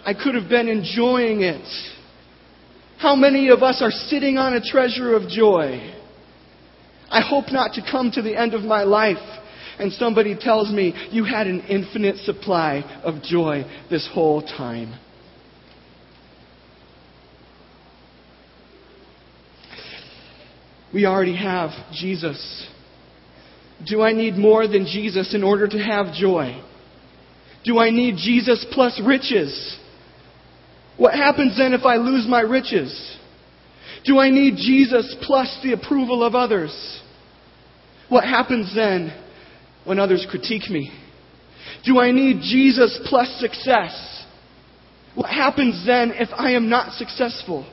I 0.05 0.13
could 0.13 0.35
have 0.35 0.47
been 0.47 0.67
enjoying 0.67 1.41
it. 1.41 1.67
How 2.99 3.15
many 3.15 3.49
of 3.49 3.63
us 3.63 3.81
are 3.81 3.91
sitting 3.91 4.37
on 4.37 4.53
a 4.53 4.61
treasure 4.61 5.15
of 5.15 5.27
joy? 5.27 5.93
I 7.09 7.21
hope 7.21 7.51
not 7.51 7.73
to 7.73 7.81
come 7.81 8.11
to 8.11 8.21
the 8.21 8.39
end 8.39 8.53
of 8.53 8.61
my 8.61 8.83
life 8.83 9.17
and 9.79 9.91
somebody 9.93 10.35
tells 10.35 10.71
me 10.71 10.93
you 11.11 11.23
had 11.23 11.47
an 11.47 11.61
infinite 11.61 12.17
supply 12.17 13.01
of 13.03 13.21
joy 13.21 13.63
this 13.89 14.07
whole 14.13 14.41
time. 14.41 14.93
We 20.93 21.05
already 21.05 21.35
have 21.35 21.71
Jesus. 21.93 22.67
Do 23.85 24.01
I 24.01 24.13
need 24.13 24.35
more 24.35 24.67
than 24.67 24.85
Jesus 24.85 25.33
in 25.33 25.43
order 25.43 25.67
to 25.67 25.77
have 25.77 26.13
joy? 26.13 26.61
Do 27.63 27.79
I 27.79 27.89
need 27.89 28.15
Jesus 28.17 28.65
plus 28.71 29.01
riches? 29.05 29.77
What 30.97 31.13
happens 31.13 31.57
then 31.57 31.73
if 31.73 31.83
I 31.83 31.95
lose 31.97 32.25
my 32.27 32.41
riches? 32.41 33.17
Do 34.05 34.19
I 34.19 34.29
need 34.29 34.55
Jesus 34.57 35.15
plus 35.23 35.59
the 35.63 35.73
approval 35.73 36.23
of 36.23 36.35
others? 36.35 37.01
What 38.07 38.23
happens 38.23 38.73
then 38.75 39.11
when 39.83 39.99
others 39.99 40.25
critique 40.29 40.69
me? 40.69 40.91
Do 41.83 41.99
I 41.99 42.11
need 42.11 42.41
Jesus 42.41 42.99
plus 43.05 43.27
success? 43.39 44.23
What 45.15 45.29
happens 45.29 45.85
then 45.85 46.11
if 46.11 46.29
I 46.33 46.51
am 46.51 46.69
not 46.69 46.93
successful? 46.93 47.65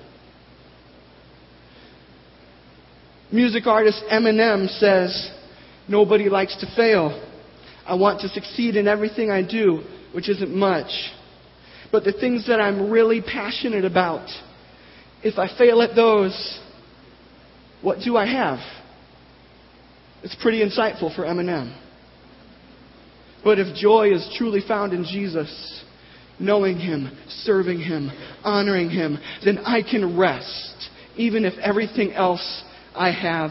Music 3.33 3.67
artist 3.67 4.05
Eminem 4.13 4.69
says, 4.79 5.31
Nobody 5.89 6.29
likes 6.29 6.55
to 6.61 6.77
fail. 6.77 7.29
I 7.87 7.95
want 7.95 8.21
to 8.21 8.29
succeed 8.29 8.77
in 8.77 8.87
everything 8.87 9.31
I 9.31 9.43
do, 9.43 9.83
which 10.13 10.29
isn't 10.29 10.55
much. 10.55 10.91
But 11.91 12.05
the 12.05 12.13
things 12.13 12.47
that 12.47 12.61
I'm 12.61 12.91
really 12.91 13.23
passionate 13.23 13.87
about, 13.87 14.29
if 15.23 15.39
I 15.39 15.49
fail 15.59 15.81
at 15.81 15.97
those, 15.97 16.61
what 17.81 17.99
do 18.05 18.17
I 18.19 18.27
have? 18.27 18.59
It's 20.23 20.37
pretty 20.41 20.63
insightful 20.63 21.15
for 21.17 21.23
Eminem. 21.23 21.77
But 23.43 23.59
if 23.59 23.75
joy 23.75 24.13
is 24.13 24.35
truly 24.37 24.61
found 24.67 24.93
in 24.93 25.05
Jesus, 25.05 25.85
knowing 26.39 26.79
Him, 26.79 27.11
serving 27.29 27.81
Him, 27.81 28.11
honoring 28.45 28.91
Him, 28.91 29.19
then 29.45 29.59
I 29.59 29.83
can 29.83 30.19
rest, 30.19 30.91
even 31.17 31.45
if 31.45 31.55
everything 31.59 32.13
else 32.13 32.63
I 32.95 33.11
have 33.11 33.51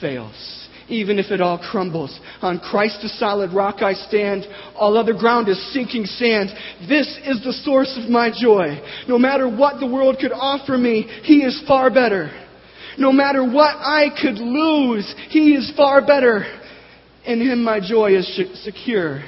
fails 0.00 0.66
even 0.88 1.18
if 1.18 1.30
it 1.30 1.40
all 1.40 1.58
crumbles. 1.58 2.18
On 2.42 2.58
Christ 2.58 3.00
the 3.02 3.08
solid 3.08 3.52
rock 3.52 3.82
I 3.82 3.94
stand. 3.94 4.46
All 4.74 4.96
other 4.96 5.14
ground 5.14 5.48
is 5.48 5.72
sinking 5.72 6.04
sand. 6.04 6.50
This 6.88 7.08
is 7.24 7.42
the 7.42 7.52
source 7.52 7.98
of 8.02 8.08
my 8.08 8.30
joy. 8.30 8.80
No 9.08 9.18
matter 9.18 9.48
what 9.48 9.80
the 9.80 9.86
world 9.86 10.18
could 10.20 10.32
offer 10.32 10.76
me, 10.78 11.02
He 11.22 11.38
is 11.38 11.62
far 11.66 11.90
better. 11.90 12.30
No 12.98 13.12
matter 13.12 13.44
what 13.44 13.76
I 13.76 14.08
could 14.20 14.38
lose, 14.38 15.12
He 15.28 15.54
is 15.54 15.72
far 15.76 16.06
better. 16.06 16.44
In 17.24 17.40
Him 17.40 17.64
my 17.64 17.80
joy 17.80 18.16
is 18.16 18.40
secure, 18.62 19.22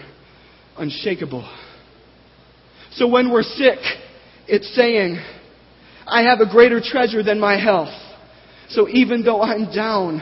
unshakable. 0.77 1.49
So 2.93 3.09
when 3.09 3.31
we're 3.31 3.43
sick, 3.43 3.79
it's 4.47 4.75
saying, 4.75 5.19
I 6.07 6.23
have 6.23 6.41
a 6.41 6.51
greater 6.51 6.81
treasure 6.81 7.23
than 7.23 7.39
my 7.39 7.61
health. 7.61 7.93
So 8.71 8.89
even 8.89 9.23
though 9.23 9.43
I'm 9.43 9.73
down, 9.75 10.21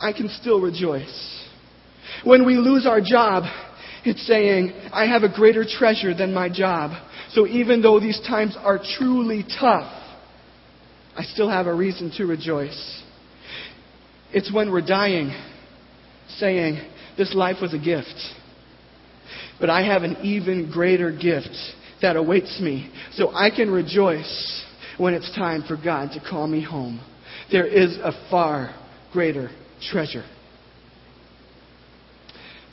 I 0.00 0.12
can 0.12 0.28
still 0.28 0.60
rejoice. 0.60 1.46
When 2.24 2.44
we 2.44 2.56
lose 2.56 2.86
our 2.86 3.00
job, 3.00 3.44
it's 4.04 4.26
saying, 4.26 4.72
I 4.92 5.06
have 5.06 5.22
a 5.22 5.32
greater 5.32 5.64
treasure 5.64 6.14
than 6.14 6.32
my 6.32 6.48
job. 6.48 6.92
So 7.30 7.46
even 7.46 7.82
though 7.82 8.00
these 8.00 8.20
times 8.26 8.56
are 8.58 8.78
truly 8.98 9.44
tough, 9.60 9.92
I 11.16 11.22
still 11.22 11.48
have 11.48 11.66
a 11.66 11.74
reason 11.74 12.12
to 12.16 12.26
rejoice. 12.26 13.02
It's 14.32 14.52
when 14.52 14.70
we're 14.70 14.86
dying 14.86 15.32
saying, 16.36 16.80
This 17.16 17.34
life 17.34 17.56
was 17.60 17.74
a 17.74 17.78
gift. 17.78 18.14
But 19.60 19.70
I 19.70 19.84
have 19.84 20.02
an 20.02 20.18
even 20.22 20.70
greater 20.70 21.10
gift 21.10 21.56
that 22.00 22.16
awaits 22.16 22.60
me, 22.60 22.92
so 23.12 23.34
I 23.34 23.50
can 23.50 23.70
rejoice 23.70 24.64
when 24.98 25.14
it's 25.14 25.34
time 25.34 25.64
for 25.66 25.76
God 25.76 26.12
to 26.12 26.20
call 26.20 26.46
me 26.46 26.62
home. 26.62 27.00
There 27.50 27.66
is 27.66 27.96
a 27.96 28.12
far 28.30 28.74
greater 29.12 29.50
treasure. 29.80 30.24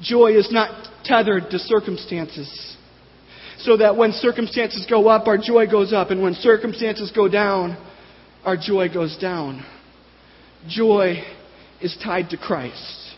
Joy 0.01 0.37
is 0.37 0.51
not 0.51 0.89
tethered 1.05 1.49
to 1.51 1.59
circumstances. 1.59 2.75
So 3.59 3.77
that 3.77 3.95
when 3.95 4.11
circumstances 4.11 4.85
go 4.89 5.07
up, 5.07 5.27
our 5.27 5.37
joy 5.37 5.67
goes 5.67 5.93
up, 5.93 6.09
and 6.09 6.21
when 6.21 6.33
circumstances 6.33 7.11
go 7.15 7.29
down, 7.29 7.77
our 8.43 8.57
joy 8.57 8.89
goes 8.93 9.17
down. 9.17 9.65
Joy 10.67 11.23
is 11.81 11.97
tied 12.03 12.29
to 12.31 12.37
Christ. 12.37 13.13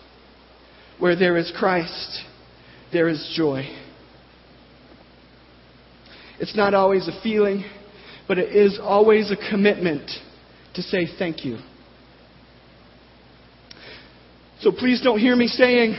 Where 0.99 1.15
there 1.15 1.37
is 1.37 1.51
Christ, 1.57 2.23
there 2.93 3.07
is 3.07 3.33
joy. 3.35 3.67
It's 6.39 6.55
not 6.55 6.73
always 6.73 7.07
a 7.07 7.21
feeling, 7.21 7.65
but 8.27 8.37
it 8.37 8.55
is 8.55 8.79
always 8.81 9.31
a 9.31 9.49
commitment 9.49 10.11
to 10.77 10.83
say 10.83 11.07
thank 11.17 11.43
you. 11.43 11.57
So 14.61 14.71
please 14.71 15.01
don't 15.01 15.19
hear 15.19 15.35
me 15.35 15.47
saying, 15.47 15.95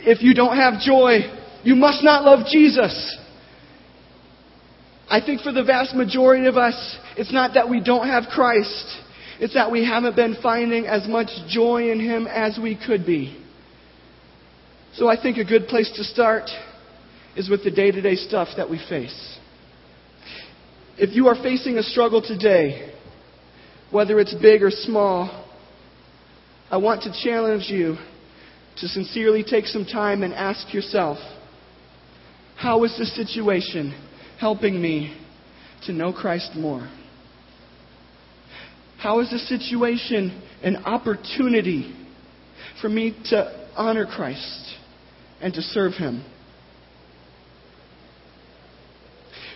if 0.00 0.22
you 0.22 0.34
don't 0.34 0.56
have 0.56 0.80
joy, 0.80 1.20
you 1.64 1.74
must 1.74 2.04
not 2.04 2.22
love 2.22 2.46
Jesus. 2.50 3.18
I 5.08 5.20
think 5.24 5.40
for 5.40 5.52
the 5.52 5.64
vast 5.64 5.94
majority 5.94 6.46
of 6.46 6.56
us, 6.56 6.98
it's 7.16 7.32
not 7.32 7.54
that 7.54 7.68
we 7.68 7.82
don't 7.82 8.06
have 8.06 8.24
Christ. 8.30 8.84
It's 9.40 9.54
that 9.54 9.70
we 9.70 9.86
haven't 9.86 10.16
been 10.16 10.36
finding 10.42 10.86
as 10.86 11.08
much 11.08 11.28
joy 11.48 11.90
in 11.90 11.98
Him 11.98 12.26
as 12.26 12.58
we 12.62 12.78
could 12.86 13.06
be. 13.06 13.42
So 14.94 15.08
I 15.08 15.20
think 15.20 15.38
a 15.38 15.44
good 15.44 15.66
place 15.66 15.90
to 15.96 16.04
start 16.04 16.50
is 17.36 17.48
with 17.48 17.64
the 17.64 17.70
day 17.70 17.90
to 17.90 18.02
day 18.02 18.16
stuff 18.16 18.48
that 18.58 18.68
we 18.68 18.78
face. 18.88 19.38
If 20.98 21.14
you 21.14 21.28
are 21.28 21.36
facing 21.36 21.78
a 21.78 21.82
struggle 21.82 22.20
today, 22.20 22.94
whether 23.90 24.18
it's 24.20 24.34
big 24.34 24.62
or 24.62 24.70
small, 24.70 25.46
I 26.70 26.76
want 26.76 27.02
to 27.02 27.24
challenge 27.24 27.64
you 27.68 27.96
to 28.80 28.88
sincerely 28.88 29.42
take 29.42 29.66
some 29.66 29.84
time 29.84 30.22
and 30.22 30.34
ask 30.34 30.72
yourself, 30.72 31.18
how 32.56 32.84
is 32.84 32.96
this 32.98 33.14
situation 33.16 33.94
helping 34.38 34.80
me 34.80 35.16
to 35.86 35.92
know 35.92 36.12
Christ 36.12 36.52
more? 36.54 36.88
How 38.98 39.20
is 39.20 39.30
this 39.30 39.48
situation 39.48 40.42
an 40.62 40.76
opportunity 40.84 41.94
for 42.82 42.88
me 42.88 43.16
to 43.30 43.68
honor 43.76 44.06
Christ 44.06 44.74
and 45.40 45.54
to 45.54 45.62
serve 45.62 45.92
Him? 45.94 46.24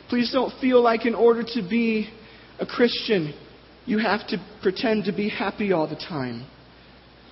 Please 0.09 0.31
don't 0.33 0.53
feel 0.61 0.81
like 0.83 1.07
in 1.07 1.15
order 1.15 1.43
to 1.43 1.69
be 1.69 2.09
a 2.61 2.67
Christian, 2.67 3.35
you 3.87 3.99
have 3.99 4.27
to 4.29 4.39
pretend 4.63 5.05
to 5.05 5.13
be 5.13 5.29
happy 5.29 5.73
all 5.73 5.89
the 5.89 5.97
time. 5.97 6.47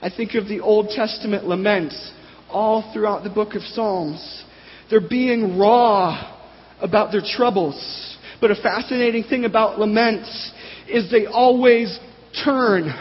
I 0.02 0.11
think 0.11 0.35
of 0.35 0.49
the 0.49 0.61
Old 0.61 0.88
Testament 0.88 1.47
laments 1.47 2.12
all 2.50 2.90
throughout 2.92 3.23
the 3.23 3.30
book 3.30 3.54
of 3.54 3.62
Psalms. 3.62 4.45
They're 4.88 5.07
being 5.07 5.59
raw 5.59 6.37
about 6.80 7.12
their 7.12 7.23
troubles. 7.25 8.16
But 8.40 8.50
a 8.50 8.57
fascinating 8.57 9.25
thing 9.25 9.45
about 9.45 9.78
laments 9.78 10.52
is 10.88 11.11
they 11.11 11.26
always 11.26 11.99
turn 12.45 12.92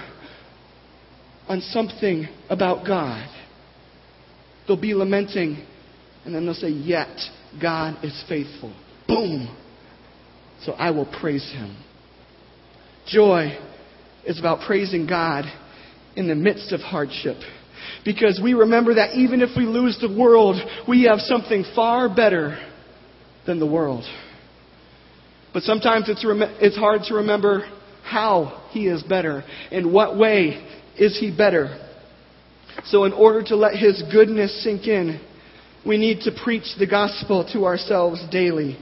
on 1.48 1.62
something 1.62 2.28
about 2.50 2.86
God. 2.86 3.28
They'll 4.68 4.80
be 4.80 4.94
lamenting, 4.94 5.66
and 6.26 6.36
then 6.36 6.46
they'll 6.46 6.54
say, 6.54 6.70
Yet 6.70 7.18
God 7.60 8.04
is 8.04 8.24
faithful. 8.30 8.76
Boom! 9.08 9.56
So 10.62 10.74
I 10.74 10.92
will 10.92 11.08
praise 11.20 11.50
him. 11.52 11.76
Joy 13.10 13.58
is 14.26 14.40
about 14.40 14.66
praising 14.66 15.08
God 15.08 15.46
in 16.16 16.28
the 16.28 16.36
midst 16.36 16.72
of 16.72 16.82
hardship. 16.82 17.38
Because 18.06 18.40
we 18.44 18.54
remember 18.54 18.96
that 18.96 19.16
even 19.16 19.42
if 19.42 19.50
we 19.58 19.66
lose 19.66 19.98
the 20.00 20.14
world, 20.14 20.58
we 20.88 21.04
have 21.04 21.20
something 21.20 21.66
far 21.76 22.14
better 22.14 22.58
than 23.46 23.60
the 23.60 23.66
world. 23.66 24.04
But 25.54 25.64
sometimes 25.64 26.10
it's, 26.10 26.26
rem- 26.26 26.56
it's 26.60 26.78
hard 26.78 27.02
to 27.08 27.16
remember 27.16 27.68
how 28.04 28.68
He 28.72 28.88
is 28.88 29.02
better. 29.04 29.44
In 29.72 29.92
what 29.92 30.18
way 30.18 30.66
is 30.98 31.20
He 31.20 31.36
better? 31.36 31.86
So, 32.86 33.04
in 33.06 33.14
order 33.14 33.44
to 33.44 33.56
let 33.56 33.76
His 33.76 34.04
goodness 34.12 34.64
sink 34.64 34.88
in, 34.88 35.20
we 35.86 35.98
need 35.98 36.22
to 36.22 36.32
preach 36.44 36.76
the 36.78 36.88
gospel 36.88 37.50
to 37.54 37.66
ourselves 37.66 38.24
daily. 38.32 38.78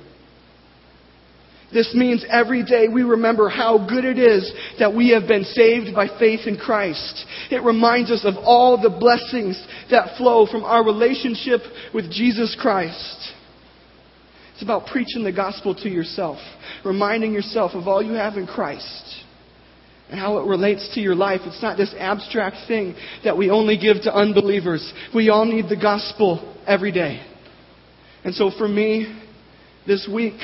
This 1.74 1.94
means 1.94 2.26
every 2.30 2.64
day 2.64 2.88
we 2.88 3.04
remember 3.04 3.50
how 3.50 3.86
good 3.90 4.06
it 4.06 4.18
is 4.18 4.52
that 4.80 4.96
we 4.96 5.10
have 5.10 5.28
been 5.28 5.44
saved 5.44 5.94
by 5.94 6.08
faith 6.20 6.48
in 6.48 6.58
Christ. 6.58 7.26
It 7.52 7.62
reminds 7.62 8.10
us 8.10 8.24
of 8.24 8.36
all 8.38 8.82
the 8.82 8.90
blessings 8.90 9.62
that 9.92 10.18
flow 10.18 10.46
from 10.46 10.64
our 10.64 10.84
relationship 10.84 11.62
with 11.94 12.10
Jesus 12.10 12.56
Christ. 12.60 13.34
It's 14.54 14.64
about 14.64 14.88
preaching 14.88 15.24
the 15.24 15.34
gospel 15.34 15.76
to 15.76 15.90
yourself, 15.90 16.40
reminding 16.86 17.34
yourself 17.34 17.74
of 17.74 17.88
all 17.88 18.02
you 18.02 18.14
have 18.14 18.36
in 18.38 18.48
Christ 18.48 19.24
and 20.10 20.20
how 20.20 20.38
it 20.38 20.48
relates 20.48 20.90
to 20.96 21.02
your 21.02 21.16
life. 21.16 21.42
It's 21.44 21.62
not 21.62 21.78
this 21.78 21.94
abstract 21.98 22.56
thing 22.68 22.96
that 23.26 23.38
we 23.38 23.50
only 23.50 23.78
give 23.78 24.02
to 24.04 24.16
unbelievers. 24.16 24.94
We 25.14 25.30
all 25.30 25.46
need 25.46 25.68
the 25.68 25.76
gospel 25.76 26.58
every 26.66 26.94
day. 26.94 27.22
And 28.24 28.34
so 28.34 28.52
for 28.58 28.68
me, 28.68 29.22
this 29.86 30.10
week, 30.12 30.40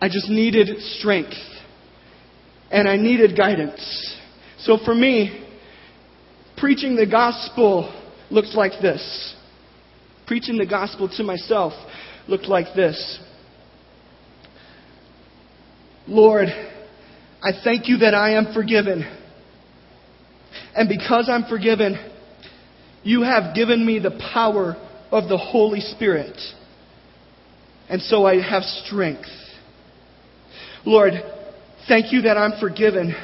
I 0.00 0.08
just 0.08 0.28
needed 0.28 0.80
strength. 0.98 1.36
And 2.70 2.88
I 2.88 2.96
needed 2.96 3.36
guidance. 3.36 4.16
So 4.58 4.78
for 4.84 4.94
me, 4.94 5.44
preaching 6.56 6.96
the 6.96 7.06
gospel 7.06 7.92
looked 8.30 8.54
like 8.54 8.80
this. 8.82 9.34
Preaching 10.26 10.58
the 10.58 10.66
gospel 10.66 11.08
to 11.16 11.22
myself 11.22 11.72
looked 12.26 12.46
like 12.46 12.74
this. 12.74 13.20
Lord, 16.08 16.48
I 17.42 17.50
thank 17.64 17.88
you 17.88 17.98
that 17.98 18.14
I 18.14 18.32
am 18.32 18.52
forgiven. 18.52 19.04
And 20.74 20.88
because 20.88 21.28
I'm 21.30 21.44
forgiven, 21.48 21.96
you 23.02 23.22
have 23.22 23.54
given 23.54 23.84
me 23.86 23.98
the 23.98 24.18
power 24.32 24.76
of 25.10 25.28
the 25.28 25.38
Holy 25.38 25.80
Spirit. 25.80 26.36
And 27.88 28.02
so 28.02 28.26
I 28.26 28.40
have 28.40 28.62
strength. 28.62 29.28
Lord, 30.86 31.14
thank 31.88 32.12
you 32.12 32.22
that 32.22 32.38
I'm 32.38 32.58
forgiven. 32.60 33.14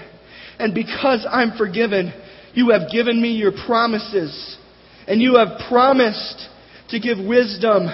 And 0.58 0.74
because 0.74 1.26
I'm 1.30 1.56
forgiven, 1.56 2.12
you 2.54 2.70
have 2.70 2.90
given 2.90 3.22
me 3.22 3.30
your 3.30 3.52
promises. 3.66 4.58
And 5.06 5.22
you 5.22 5.36
have 5.36 5.68
promised 5.68 6.48
to 6.90 7.00
give 7.00 7.18
wisdom 7.18 7.86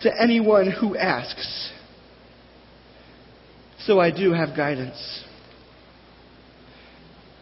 to 0.00 0.10
anyone 0.20 0.70
who 0.70 0.96
asks. 0.96 1.70
So 3.80 4.00
I 4.00 4.10
do 4.10 4.32
have 4.32 4.56
guidance. 4.56 5.24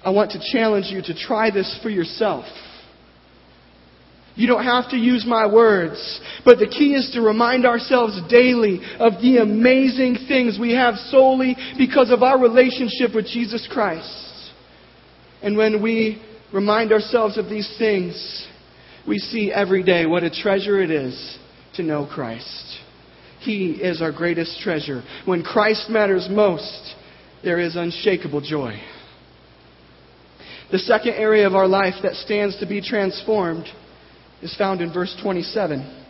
I 0.04 0.10
want 0.10 0.32
to 0.32 0.40
challenge 0.52 0.86
you 0.90 1.00
to 1.02 1.14
try 1.14 1.52
this 1.52 1.78
for 1.82 1.88
yourself. 1.88 2.44
You 4.34 4.46
don't 4.46 4.64
have 4.64 4.90
to 4.90 4.96
use 4.96 5.24
my 5.26 5.46
words, 5.46 6.20
but 6.44 6.58
the 6.58 6.66
key 6.66 6.94
is 6.94 7.10
to 7.14 7.20
remind 7.20 7.66
ourselves 7.66 8.18
daily 8.30 8.80
of 8.98 9.20
the 9.20 9.38
amazing 9.42 10.16
things 10.26 10.58
we 10.58 10.72
have 10.72 10.94
solely 11.10 11.54
because 11.76 12.10
of 12.10 12.22
our 12.22 12.38
relationship 12.38 13.14
with 13.14 13.26
Jesus 13.26 13.68
Christ. 13.70 14.50
And 15.42 15.56
when 15.56 15.82
we 15.82 16.22
remind 16.52 16.92
ourselves 16.92 17.36
of 17.36 17.50
these 17.50 17.74
things, 17.78 18.46
we 19.06 19.18
see 19.18 19.52
every 19.52 19.82
day 19.82 20.06
what 20.06 20.22
a 20.22 20.30
treasure 20.30 20.80
it 20.80 20.90
is 20.90 21.38
to 21.74 21.82
know 21.82 22.06
Christ. 22.06 22.78
He 23.40 23.72
is 23.72 24.00
our 24.00 24.12
greatest 24.12 24.60
treasure. 24.60 25.02
When 25.26 25.42
Christ 25.42 25.90
matters 25.90 26.28
most, 26.30 26.94
there 27.42 27.58
is 27.58 27.76
unshakable 27.76 28.40
joy. 28.40 28.80
The 30.70 30.78
second 30.78 31.14
area 31.14 31.46
of 31.46 31.54
our 31.54 31.66
life 31.66 31.94
that 32.02 32.14
stands 32.14 32.58
to 32.60 32.66
be 32.66 32.80
transformed 32.80 33.66
is 34.42 34.54
found 34.56 34.80
in 34.80 34.92
verse 34.92 35.16
27. 35.22 36.04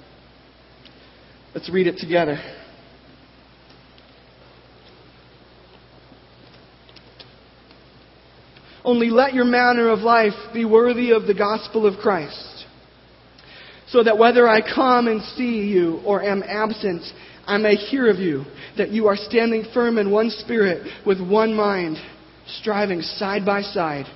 Let's 1.54 1.70
read 1.70 1.86
it 1.86 1.98
together. 1.98 2.38
Only 8.84 9.10
let 9.10 9.34
your 9.34 9.44
manner 9.44 9.90
of 9.90 10.00
life 10.00 10.32
be 10.52 10.64
worthy 10.64 11.12
of 11.12 11.26
the 11.26 11.34
gospel 11.34 11.86
of 11.86 12.00
Christ, 12.00 12.66
so 13.88 14.02
that 14.02 14.18
whether 14.18 14.48
I 14.48 14.60
come 14.60 15.06
and 15.06 15.22
see 15.22 15.68
you 15.68 16.00
or 16.04 16.22
am 16.22 16.42
absent, 16.42 17.02
I 17.46 17.58
may 17.58 17.76
hear 17.76 18.10
of 18.10 18.16
you, 18.16 18.44
that 18.78 18.90
you 18.90 19.06
are 19.06 19.16
standing 19.16 19.66
firm 19.72 19.98
in 19.98 20.10
one 20.10 20.30
spirit, 20.30 20.90
with 21.06 21.20
one 21.20 21.54
mind, 21.54 21.96
striving 22.60 23.02
side 23.02 23.44
by 23.44 23.62
side 23.62 24.06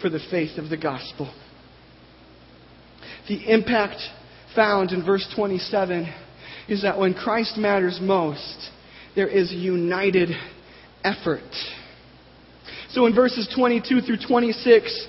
for 0.00 0.08
the 0.08 0.20
faith 0.30 0.58
of 0.58 0.70
the 0.70 0.76
gospel. 0.76 1.32
The 3.30 3.48
impact 3.48 4.00
found 4.56 4.90
in 4.90 5.06
verse 5.06 5.24
27 5.36 6.12
is 6.68 6.82
that 6.82 6.98
when 6.98 7.14
Christ 7.14 7.56
matters 7.56 8.00
most, 8.02 8.70
there 9.14 9.28
is 9.28 9.52
united 9.52 10.30
effort. 11.04 11.40
So 12.88 13.06
in 13.06 13.14
verses 13.14 13.48
22 13.54 14.00
through 14.00 14.16
26, 14.26 15.06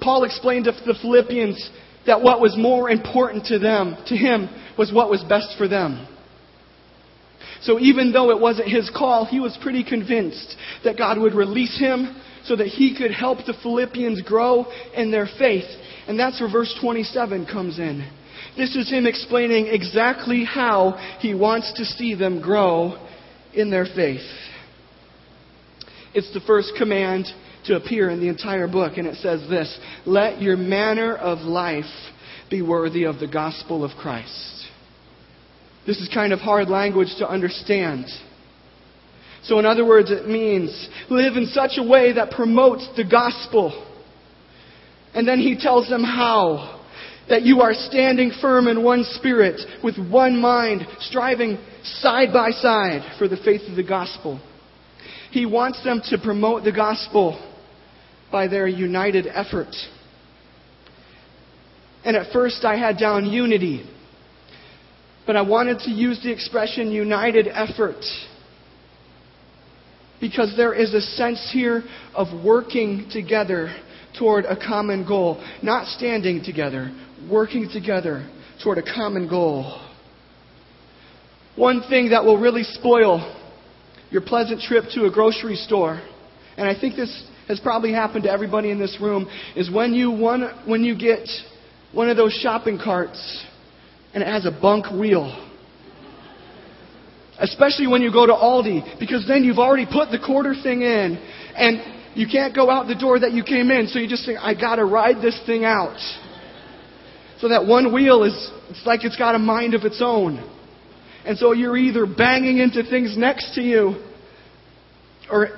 Paul 0.00 0.24
explained 0.24 0.64
to 0.64 0.72
the 0.72 0.98
Philippians 1.02 1.70
that 2.06 2.22
what 2.22 2.40
was 2.40 2.56
more 2.56 2.88
important 2.88 3.44
to 3.46 3.58
them, 3.58 3.98
to 4.06 4.16
him, 4.16 4.48
was 4.78 4.90
what 4.90 5.10
was 5.10 5.22
best 5.24 5.58
for 5.58 5.68
them. 5.68 6.08
So 7.60 7.78
even 7.78 8.12
though 8.12 8.30
it 8.30 8.40
wasn't 8.40 8.68
his 8.68 8.90
call, 8.96 9.26
he 9.26 9.40
was 9.40 9.58
pretty 9.60 9.84
convinced 9.84 10.56
that 10.84 10.96
God 10.96 11.18
would 11.18 11.34
release 11.34 11.78
him 11.78 12.18
so 12.44 12.56
that 12.56 12.68
he 12.68 12.96
could 12.96 13.10
help 13.10 13.44
the 13.44 13.54
Philippians 13.62 14.22
grow 14.22 14.64
in 14.94 15.10
their 15.10 15.28
faith. 15.38 15.66
And 16.10 16.18
that's 16.18 16.40
where 16.40 16.50
verse 16.50 16.76
27 16.80 17.46
comes 17.46 17.78
in. 17.78 18.04
This 18.56 18.74
is 18.74 18.90
him 18.90 19.06
explaining 19.06 19.68
exactly 19.68 20.44
how 20.44 20.98
he 21.20 21.34
wants 21.34 21.72
to 21.76 21.84
see 21.84 22.16
them 22.16 22.42
grow 22.42 22.98
in 23.54 23.70
their 23.70 23.84
faith. 23.84 24.28
It's 26.12 26.34
the 26.34 26.40
first 26.40 26.72
command 26.76 27.26
to 27.66 27.76
appear 27.76 28.10
in 28.10 28.18
the 28.18 28.26
entire 28.26 28.66
book, 28.66 28.94
and 28.96 29.06
it 29.06 29.18
says 29.18 29.48
this 29.48 29.78
Let 30.04 30.42
your 30.42 30.56
manner 30.56 31.14
of 31.14 31.46
life 31.46 31.84
be 32.50 32.60
worthy 32.60 33.04
of 33.04 33.20
the 33.20 33.28
gospel 33.28 33.84
of 33.84 33.96
Christ. 33.96 34.66
This 35.86 35.98
is 35.98 36.10
kind 36.12 36.32
of 36.32 36.40
hard 36.40 36.68
language 36.68 37.14
to 37.18 37.30
understand. 37.30 38.06
So, 39.44 39.60
in 39.60 39.64
other 39.64 39.86
words, 39.86 40.10
it 40.10 40.26
means 40.26 40.88
live 41.08 41.36
in 41.36 41.46
such 41.46 41.74
a 41.76 41.84
way 41.84 42.14
that 42.14 42.32
promotes 42.32 42.88
the 42.96 43.04
gospel. 43.04 43.86
And 45.14 45.26
then 45.26 45.38
he 45.38 45.56
tells 45.58 45.88
them 45.88 46.04
how. 46.04 46.78
That 47.28 47.42
you 47.42 47.60
are 47.60 47.74
standing 47.74 48.32
firm 48.40 48.66
in 48.66 48.82
one 48.82 49.04
spirit, 49.04 49.60
with 49.84 49.96
one 49.96 50.40
mind, 50.40 50.84
striving 50.98 51.58
side 51.84 52.32
by 52.32 52.50
side 52.50 53.18
for 53.18 53.28
the 53.28 53.36
faith 53.36 53.60
of 53.68 53.76
the 53.76 53.84
gospel. 53.84 54.40
He 55.30 55.46
wants 55.46 55.82
them 55.84 56.02
to 56.06 56.18
promote 56.18 56.64
the 56.64 56.72
gospel 56.72 57.38
by 58.32 58.48
their 58.48 58.66
united 58.66 59.28
effort. 59.32 59.72
And 62.04 62.16
at 62.16 62.32
first 62.32 62.64
I 62.64 62.76
had 62.76 62.98
down 62.98 63.26
unity, 63.26 63.88
but 65.26 65.36
I 65.36 65.42
wanted 65.42 65.78
to 65.80 65.90
use 65.90 66.20
the 66.22 66.32
expression 66.32 66.90
united 66.90 67.46
effort 67.46 68.02
because 70.20 70.54
there 70.56 70.74
is 70.74 70.94
a 70.94 71.00
sense 71.00 71.50
here 71.52 71.82
of 72.14 72.44
working 72.44 73.08
together 73.10 73.74
toward 74.18 74.44
a 74.44 74.56
common 74.56 75.06
goal. 75.06 75.42
Not 75.62 75.86
standing 75.86 76.42
together, 76.44 76.90
working 77.30 77.68
together 77.72 78.28
toward 78.62 78.78
a 78.78 78.82
common 78.82 79.28
goal. 79.28 79.80
One 81.56 81.82
thing 81.88 82.10
that 82.10 82.24
will 82.24 82.38
really 82.38 82.62
spoil 82.62 83.36
your 84.10 84.22
pleasant 84.22 84.60
trip 84.60 84.84
to 84.94 85.04
a 85.04 85.10
grocery 85.10 85.56
store, 85.56 86.00
and 86.56 86.68
I 86.68 86.78
think 86.78 86.96
this 86.96 87.26
has 87.48 87.60
probably 87.60 87.92
happened 87.92 88.24
to 88.24 88.30
everybody 88.30 88.70
in 88.70 88.78
this 88.78 88.96
room, 89.00 89.28
is 89.56 89.70
when 89.70 89.92
you, 89.92 90.10
one, 90.10 90.50
when 90.66 90.82
you 90.82 90.96
get 90.96 91.28
one 91.92 92.08
of 92.08 92.16
those 92.16 92.32
shopping 92.32 92.78
carts 92.82 93.44
and 94.14 94.22
it 94.22 94.26
has 94.26 94.46
a 94.46 94.50
bunk 94.50 94.86
wheel. 94.90 95.46
Especially 97.38 97.86
when 97.86 98.02
you 98.02 98.12
go 98.12 98.26
to 98.26 98.32
Aldi, 98.32 98.98
because 98.98 99.24
then 99.26 99.44
you've 99.44 99.58
already 99.58 99.86
put 99.86 100.10
the 100.10 100.18
quarter 100.18 100.54
thing 100.62 100.82
in, 100.82 101.16
and 101.56 101.99
you 102.14 102.26
can't 102.30 102.54
go 102.54 102.70
out 102.70 102.88
the 102.88 102.94
door 102.94 103.20
that 103.20 103.32
you 103.32 103.44
came 103.44 103.70
in, 103.70 103.86
so 103.86 103.98
you 103.98 104.08
just 104.08 104.26
think, 104.26 104.38
I 104.40 104.54
gotta 104.54 104.84
ride 104.84 105.22
this 105.22 105.40
thing 105.46 105.64
out. 105.64 105.98
So 107.40 107.48
that 107.48 107.66
one 107.66 107.92
wheel 107.92 108.24
is, 108.24 108.50
it's 108.68 108.84
like 108.84 109.04
it's 109.04 109.16
got 109.16 109.34
a 109.34 109.38
mind 109.38 109.74
of 109.74 109.84
its 109.84 110.02
own. 110.04 110.38
And 111.24 111.38
so 111.38 111.52
you're 111.52 111.76
either 111.76 112.06
banging 112.06 112.58
into 112.58 112.82
things 112.82 113.16
next 113.16 113.54
to 113.54 113.62
you, 113.62 114.02
or 115.30 115.48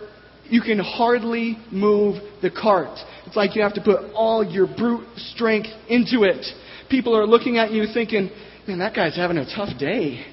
you 0.49 0.61
can 0.61 0.79
hardly 0.79 1.57
move 1.71 2.17
the 2.43 2.51
cart. 2.51 2.99
It's 3.27 3.37
like 3.37 3.57
you 3.57 3.63
have 3.63 3.75
to 3.75 3.81
put 3.81 4.13
all 4.15 4.45
your 4.45 4.67
brute 4.67 5.07
strength 5.17 5.69
into 5.89 6.25
it. 6.25 6.45
People 6.91 7.17
are 7.17 7.27
looking 7.27 7.59
at 7.59 7.73
you 7.73 7.87
thinking, 7.93 8.31
man, 8.69 8.79
that 8.81 8.95
guy's 8.95 9.17
having 9.17 9.39
a 9.39 9.47
tough 9.47 9.79
day. 9.79 10.25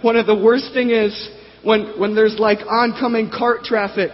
One 0.00 0.16
of 0.16 0.26
the 0.26 0.34
worst 0.34 0.72
thing 0.72 0.90
is 0.90 1.28
when, 1.62 1.98
when 1.98 2.14
there's 2.14 2.36
like 2.38 2.58
oncoming 2.66 3.30
cart 3.36 3.64
traffic 3.64 4.12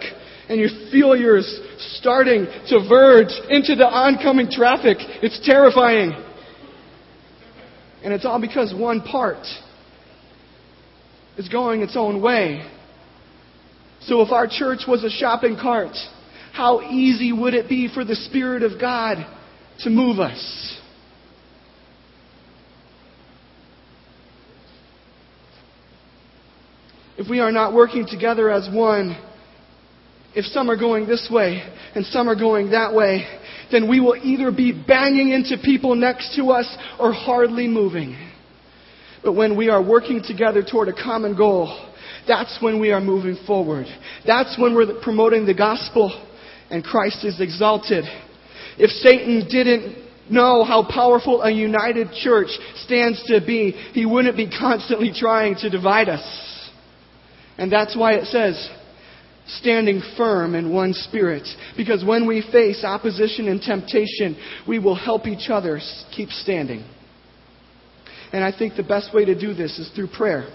and 0.53 0.61
you 0.61 0.69
feel 0.91 1.15
yours 1.15 1.59
starting 1.97 2.45
to 2.67 2.87
verge 2.87 3.31
into 3.49 3.73
the 3.73 3.87
oncoming 3.87 4.51
traffic. 4.51 4.97
It's 5.23 5.43
terrifying. 5.43 6.13
And 8.03 8.13
it's 8.13 8.23
all 8.23 8.39
because 8.39 8.71
one 8.71 9.01
part 9.01 9.47
is 11.37 11.49
going 11.49 11.81
its 11.81 11.97
own 11.97 12.21
way. 12.21 12.69
So 14.01 14.21
if 14.21 14.31
our 14.31 14.47
church 14.47 14.81
was 14.87 15.03
a 15.03 15.09
shopping 15.09 15.57
cart, 15.59 15.95
how 16.51 16.81
easy 16.81 17.31
would 17.31 17.55
it 17.55 17.67
be 17.67 17.91
for 17.91 18.05
the 18.05 18.15
Spirit 18.15 18.61
of 18.61 18.79
God 18.79 19.25
to 19.79 19.89
move 19.89 20.19
us? 20.19 20.79
if 27.15 27.29
we 27.29 27.39
are 27.39 27.51
not 27.51 27.73
working 27.73 28.05
together 28.05 28.49
as 28.49 28.67
one, 28.73 29.15
if 30.35 30.45
some 30.45 30.69
are 30.69 30.77
going 30.77 31.07
this 31.07 31.29
way 31.31 31.61
and 31.95 32.05
some 32.05 32.27
are 32.27 32.35
going 32.35 32.71
that 32.71 32.93
way, 32.93 33.27
then 33.71 33.89
we 33.89 33.99
will 33.99 34.15
either 34.15 34.51
be 34.51 34.71
banging 34.71 35.31
into 35.31 35.57
people 35.63 35.95
next 35.95 36.35
to 36.35 36.51
us 36.51 36.77
or 36.99 37.11
hardly 37.13 37.67
moving. 37.67 38.15
But 39.23 39.33
when 39.33 39.55
we 39.55 39.69
are 39.69 39.81
working 39.81 40.21
together 40.25 40.63
toward 40.63 40.89
a 40.89 40.93
common 40.93 41.35
goal, 41.35 41.89
that's 42.27 42.57
when 42.61 42.79
we 42.79 42.91
are 42.91 43.01
moving 43.01 43.37
forward. 43.45 43.85
That's 44.25 44.57
when 44.59 44.75
we're 44.75 45.01
promoting 45.01 45.45
the 45.45 45.53
gospel 45.53 46.11
and 46.69 46.83
Christ 46.83 47.23
is 47.23 47.39
exalted. 47.39 48.05
If 48.77 48.89
Satan 48.89 49.47
didn't 49.49 50.03
know 50.29 50.63
how 50.63 50.87
powerful 50.89 51.41
a 51.41 51.51
united 51.51 52.11
church 52.13 52.47
stands 52.77 53.23
to 53.27 53.39
be, 53.45 53.71
he 53.93 54.05
wouldn't 54.05 54.37
be 54.37 54.49
constantly 54.49 55.11
trying 55.15 55.55
to 55.55 55.69
divide 55.69 56.09
us. 56.09 56.69
And 57.57 57.71
that's 57.71 57.95
why 57.95 58.13
it 58.13 58.25
says, 58.25 58.69
standing 59.47 60.01
firm 60.17 60.55
in 60.55 60.73
one 60.73 60.93
spirit. 60.93 61.47
Because 61.75 62.03
when 62.03 62.27
we 62.27 62.41
face 62.51 62.83
opposition 62.83 63.47
and 63.47 63.61
temptation, 63.61 64.37
we 64.67 64.79
will 64.79 64.95
help 64.95 65.27
each 65.27 65.49
other 65.49 65.79
keep 66.15 66.29
standing. 66.29 66.83
And 68.31 68.43
I 68.43 68.57
think 68.57 68.75
the 68.75 68.83
best 68.83 69.13
way 69.13 69.25
to 69.25 69.39
do 69.39 69.53
this 69.53 69.77
is 69.77 69.91
through 69.95 70.07
prayer. 70.07 70.49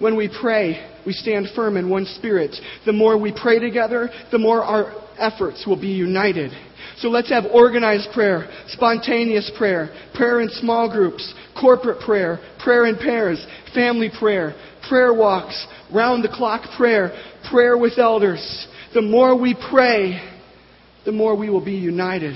When 0.00 0.16
we 0.16 0.28
pray, 0.28 0.90
we 1.06 1.12
stand 1.12 1.48
firm 1.54 1.76
in 1.76 1.88
one 1.88 2.06
spirit. 2.06 2.56
The 2.84 2.92
more 2.92 3.16
we 3.16 3.32
pray 3.32 3.60
together, 3.60 4.10
the 4.32 4.38
more 4.38 4.62
our 4.62 4.92
efforts 5.16 5.64
will 5.66 5.80
be 5.80 5.88
united. 5.88 6.50
So 6.98 7.08
let's 7.08 7.30
have 7.30 7.44
organized 7.52 8.08
prayer, 8.12 8.48
spontaneous 8.68 9.50
prayer, 9.56 9.90
prayer 10.14 10.40
in 10.40 10.48
small 10.48 10.90
groups, 10.90 11.32
corporate 11.58 12.00
prayer, 12.00 12.40
prayer 12.58 12.86
in 12.86 12.96
pairs, 12.96 13.44
family 13.72 14.10
prayer, 14.18 14.54
prayer 14.88 15.12
walks, 15.12 15.66
round 15.92 16.24
the 16.24 16.28
clock 16.28 16.62
prayer, 16.76 17.12
prayer 17.50 17.76
with 17.76 17.98
elders. 17.98 18.66
The 18.94 19.02
more 19.02 19.38
we 19.38 19.56
pray, 19.70 20.20
the 21.04 21.12
more 21.12 21.36
we 21.36 21.50
will 21.50 21.64
be 21.64 21.72
united. 21.72 22.34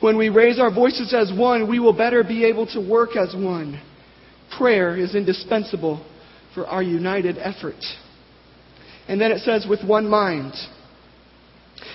When 0.00 0.16
we 0.18 0.28
raise 0.28 0.58
our 0.58 0.72
voices 0.72 1.14
as 1.14 1.32
one, 1.36 1.68
we 1.68 1.78
will 1.78 1.96
better 1.96 2.22
be 2.22 2.44
able 2.44 2.66
to 2.68 2.80
work 2.80 3.16
as 3.16 3.34
one. 3.34 3.80
Prayer 4.58 4.96
is 4.96 5.14
indispensable 5.14 6.04
for 6.54 6.66
our 6.66 6.82
united 6.82 7.38
effort. 7.38 7.82
And 9.08 9.20
then 9.20 9.32
it 9.32 9.40
says, 9.40 9.66
with 9.68 9.84
one 9.84 10.08
mind. 10.08 10.52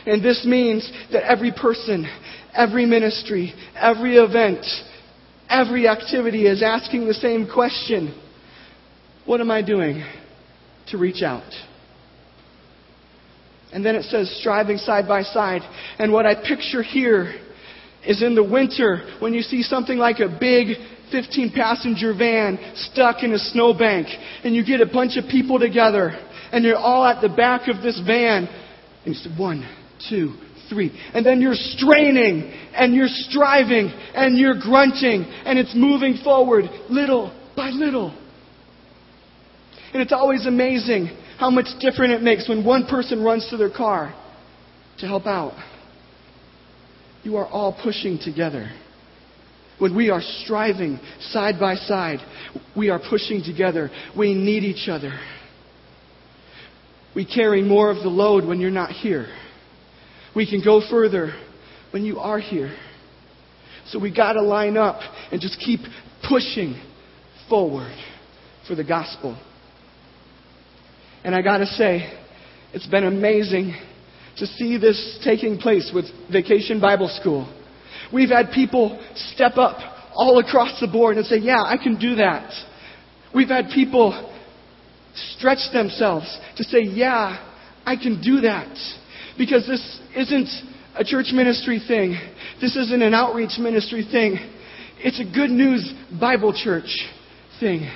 And 0.05 0.23
this 0.23 0.45
means 0.45 0.89
that 1.11 1.23
every 1.29 1.51
person, 1.51 2.07
every 2.53 2.85
ministry, 2.85 3.53
every 3.75 4.17
event, 4.17 4.65
every 5.49 5.87
activity 5.87 6.45
is 6.45 6.61
asking 6.61 7.07
the 7.07 7.13
same 7.13 7.47
question 7.51 8.13
what 9.29 9.41
am 9.41 9.51
I 9.51 9.61
doing 9.61 10.03
to 10.87 10.97
reach 10.97 11.21
out? 11.21 11.53
And 13.71 13.85
then 13.85 13.93
it 13.93 14.05
says 14.05 14.35
striving 14.39 14.77
side 14.77 15.07
by 15.07 15.21
side. 15.21 15.61
And 15.99 16.11
what 16.11 16.25
I 16.25 16.33
picture 16.33 16.81
here 16.81 17.35
is 18.03 18.23
in 18.23 18.33
the 18.33 18.43
winter 18.43 19.07
when 19.19 19.35
you 19.35 19.41
see 19.41 19.61
something 19.61 19.99
like 19.99 20.17
a 20.17 20.35
big 20.39 20.69
15 21.11 21.51
passenger 21.55 22.11
van 22.17 22.57
stuck 22.73 23.21
in 23.21 23.31
a 23.33 23.37
snowbank 23.37 24.07
and 24.43 24.55
you 24.55 24.65
get 24.65 24.81
a 24.81 24.87
bunch 24.87 25.15
of 25.15 25.29
people 25.29 25.59
together 25.59 26.09
and 26.51 26.65
you're 26.65 26.75
all 26.75 27.05
at 27.05 27.21
the 27.21 27.29
back 27.29 27.67
of 27.67 27.83
this 27.83 28.01
van 28.03 28.47
and 29.05 29.13
you 29.13 29.13
say 29.13 29.29
one, 29.37 29.61
two, 30.09 30.33
three. 30.71 30.91
And 31.13 31.23
then 31.23 31.39
you're 31.39 31.53
straining 31.53 32.51
and 32.73 32.95
you're 32.95 33.05
striving 33.07 33.91
and 34.15 34.39
you're 34.39 34.59
grunting 34.59 35.21
and 35.45 35.59
it's 35.59 35.75
moving 35.75 36.17
forward 36.23 36.63
little 36.89 37.31
by 37.55 37.69
little. 37.69 38.15
And 39.93 40.01
it's 40.01 40.11
always 40.13 40.45
amazing 40.45 41.07
how 41.37 41.49
much 41.49 41.67
different 41.79 42.13
it 42.13 42.21
makes 42.21 42.47
when 42.47 42.63
one 42.63 42.85
person 42.85 43.23
runs 43.23 43.47
to 43.49 43.57
their 43.57 43.71
car 43.71 44.13
to 44.99 45.07
help 45.07 45.25
out. 45.25 45.53
you 47.23 47.35
are 47.37 47.47
all 47.47 47.77
pushing 47.83 48.17
together. 48.17 48.69
When 49.77 49.95
we 49.95 50.09
are 50.09 50.21
striving 50.21 50.99
side 51.19 51.59
by 51.59 51.75
side, 51.75 52.19
we 52.75 52.89
are 52.89 52.99
pushing 52.99 53.43
together. 53.43 53.89
We 54.17 54.33
need 54.33 54.63
each 54.63 54.89
other. 54.89 55.17
We 57.15 57.25
carry 57.25 57.61
more 57.61 57.89
of 57.89 57.97
the 57.97 58.09
load 58.09 58.45
when 58.45 58.59
you're 58.59 58.71
not 58.71 58.91
here. 58.91 59.27
We 60.35 60.49
can 60.49 60.63
go 60.63 60.81
further 60.89 61.33
when 61.91 62.05
you 62.05 62.19
are 62.19 62.39
here. 62.39 62.75
So 63.87 63.99
we 63.99 64.13
got 64.13 64.33
to 64.33 64.41
line 64.41 64.77
up 64.77 64.99
and 65.31 65.41
just 65.41 65.59
keep 65.59 65.79
pushing 66.27 66.79
forward 67.49 67.95
for 68.67 68.75
the 68.75 68.83
gospel. 68.83 69.37
And 71.23 71.35
I 71.35 71.41
got 71.41 71.57
to 71.57 71.65
say, 71.65 72.11
it's 72.73 72.87
been 72.87 73.05
amazing 73.05 73.75
to 74.37 74.45
see 74.45 74.77
this 74.77 75.19
taking 75.23 75.57
place 75.57 75.91
with 75.93 76.05
Vacation 76.31 76.79
Bible 76.79 77.09
School. 77.19 77.53
We've 78.13 78.29
had 78.29 78.51
people 78.53 78.99
step 79.15 79.57
up 79.57 79.77
all 80.13 80.39
across 80.39 80.79
the 80.79 80.87
board 80.87 81.17
and 81.17 81.25
say, 81.25 81.37
Yeah, 81.37 81.61
I 81.61 81.77
can 81.81 81.99
do 81.99 82.15
that. 82.15 82.51
We've 83.33 83.49
had 83.49 83.69
people 83.73 84.33
stretch 85.13 85.71
themselves 85.73 86.25
to 86.57 86.63
say, 86.63 86.81
Yeah, 86.83 87.37
I 87.85 87.95
can 87.95 88.21
do 88.21 88.41
that. 88.41 88.75
Because 89.37 89.67
this 89.67 89.99
isn't 90.15 90.49
a 90.95 91.03
church 91.03 91.27
ministry 91.33 91.81
thing, 91.85 92.17
this 92.61 92.75
isn't 92.75 93.01
an 93.01 93.13
outreach 93.13 93.57
ministry 93.59 94.07
thing. 94.09 94.37
It's 94.99 95.19
a 95.19 95.23
good 95.23 95.49
news 95.49 95.93
Bible 96.19 96.53
church 96.53 96.89
thing. 97.59 97.89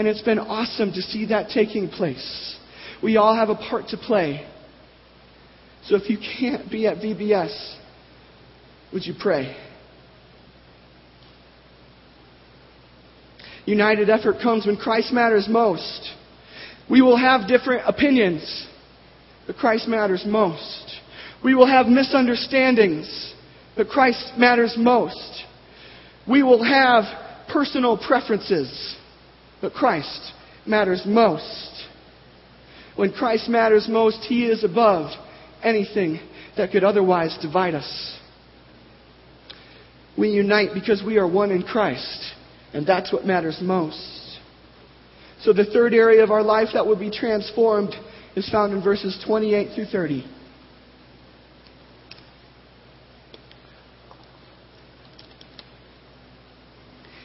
And 0.00 0.08
it's 0.08 0.22
been 0.22 0.38
awesome 0.38 0.92
to 0.92 1.02
see 1.02 1.26
that 1.26 1.50
taking 1.50 1.86
place. 1.86 2.56
We 3.02 3.18
all 3.18 3.36
have 3.36 3.50
a 3.50 3.54
part 3.54 3.88
to 3.88 3.98
play. 3.98 4.48
So 5.84 5.94
if 5.94 6.08
you 6.08 6.16
can't 6.16 6.70
be 6.70 6.86
at 6.86 6.96
VBS, 6.96 7.76
would 8.94 9.04
you 9.04 9.12
pray? 9.20 9.54
United 13.66 14.08
effort 14.08 14.36
comes 14.42 14.64
when 14.64 14.78
Christ 14.78 15.12
matters 15.12 15.46
most. 15.50 16.08
We 16.88 17.02
will 17.02 17.18
have 17.18 17.46
different 17.46 17.82
opinions, 17.86 18.66
but 19.46 19.56
Christ 19.56 19.86
matters 19.86 20.24
most. 20.26 20.98
We 21.44 21.54
will 21.54 21.68
have 21.68 21.88
misunderstandings, 21.88 23.34
but 23.76 23.88
Christ 23.88 24.32
matters 24.38 24.76
most. 24.78 25.44
We 26.26 26.42
will 26.42 26.64
have 26.64 27.04
personal 27.52 27.98
preferences, 27.98 28.96
but 29.60 29.72
Christ 29.72 30.32
matters 30.66 31.02
most. 31.06 31.84
When 32.96 33.12
Christ 33.12 33.48
matters 33.48 33.86
most, 33.88 34.18
He 34.28 34.46
is 34.46 34.64
above 34.64 35.10
anything 35.62 36.20
that 36.56 36.70
could 36.70 36.84
otherwise 36.84 37.36
divide 37.40 37.74
us. 37.74 38.18
We 40.18 40.30
unite 40.30 40.70
because 40.74 41.02
we 41.04 41.18
are 41.18 41.26
one 41.26 41.50
in 41.50 41.62
Christ, 41.62 42.34
and 42.74 42.86
that's 42.86 43.12
what 43.12 43.24
matters 43.24 43.58
most. 43.62 44.38
So 45.42 45.52
the 45.52 45.64
third 45.64 45.94
area 45.94 46.22
of 46.22 46.30
our 46.30 46.42
life 46.42 46.68
that 46.74 46.86
will 46.86 46.98
be 46.98 47.10
transformed 47.10 47.94
is 48.36 48.48
found 48.50 48.72
in 48.72 48.82
verses 48.82 49.22
28 49.26 49.74
through 49.74 49.86
30. 49.86 50.26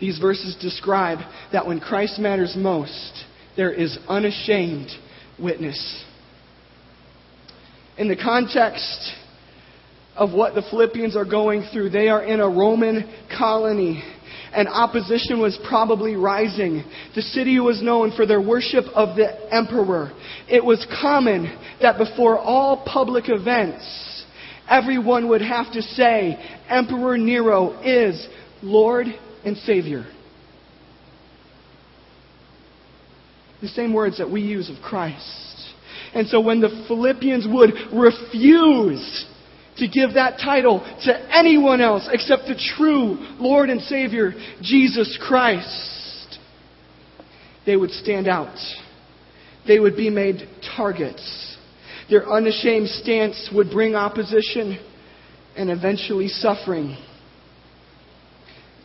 These 0.00 0.18
verses 0.18 0.56
describe 0.60 1.18
that 1.52 1.66
when 1.66 1.80
Christ 1.80 2.18
matters 2.18 2.54
most, 2.56 3.24
there 3.56 3.72
is 3.72 3.98
unashamed 4.08 4.90
witness. 5.38 6.04
In 7.96 8.08
the 8.08 8.16
context 8.16 9.12
of 10.16 10.32
what 10.32 10.54
the 10.54 10.62
Philippians 10.62 11.16
are 11.16 11.24
going 11.24 11.68
through, 11.72 11.90
they 11.90 12.08
are 12.08 12.22
in 12.22 12.40
a 12.40 12.48
Roman 12.48 13.12
colony 13.36 14.02
and 14.52 14.68
opposition 14.68 15.40
was 15.40 15.58
probably 15.68 16.16
rising. 16.16 16.84
The 17.14 17.22
city 17.22 17.60
was 17.60 17.82
known 17.82 18.12
for 18.16 18.26
their 18.26 18.40
worship 18.40 18.84
of 18.94 19.16
the 19.16 19.54
emperor. 19.54 20.12
It 20.48 20.64
was 20.64 20.86
common 21.00 21.58
that 21.82 21.98
before 21.98 22.38
all 22.38 22.84
public 22.86 23.24
events, 23.28 24.24
everyone 24.68 25.28
would 25.28 25.42
have 25.42 25.72
to 25.72 25.82
say, 25.82 26.38
Emperor 26.68 27.18
Nero 27.18 27.80
is 27.82 28.26
Lord 28.62 29.06
and 29.48 29.56
Savior. 29.58 30.06
The 33.60 33.68
same 33.68 33.92
words 33.92 34.18
that 34.18 34.30
we 34.30 34.40
use 34.40 34.70
of 34.70 34.76
Christ. 34.82 35.72
And 36.14 36.28
so 36.28 36.40
when 36.40 36.60
the 36.60 36.84
Philippians 36.86 37.46
would 37.50 37.72
refuse 37.92 39.26
to 39.78 39.88
give 39.88 40.14
that 40.14 40.38
title 40.38 40.80
to 41.04 41.36
anyone 41.36 41.80
else 41.80 42.08
except 42.12 42.42
the 42.46 42.60
true 42.76 43.16
Lord 43.38 43.70
and 43.70 43.80
Savior, 43.82 44.32
Jesus 44.62 45.18
Christ, 45.20 46.38
they 47.66 47.76
would 47.76 47.90
stand 47.90 48.28
out. 48.28 48.56
They 49.66 49.80
would 49.80 49.96
be 49.96 50.10
made 50.10 50.48
targets. 50.76 51.56
Their 52.08 52.28
unashamed 52.30 52.88
stance 52.88 53.50
would 53.52 53.70
bring 53.70 53.94
opposition 53.94 54.78
and 55.56 55.70
eventually 55.70 56.28
suffering. 56.28 56.96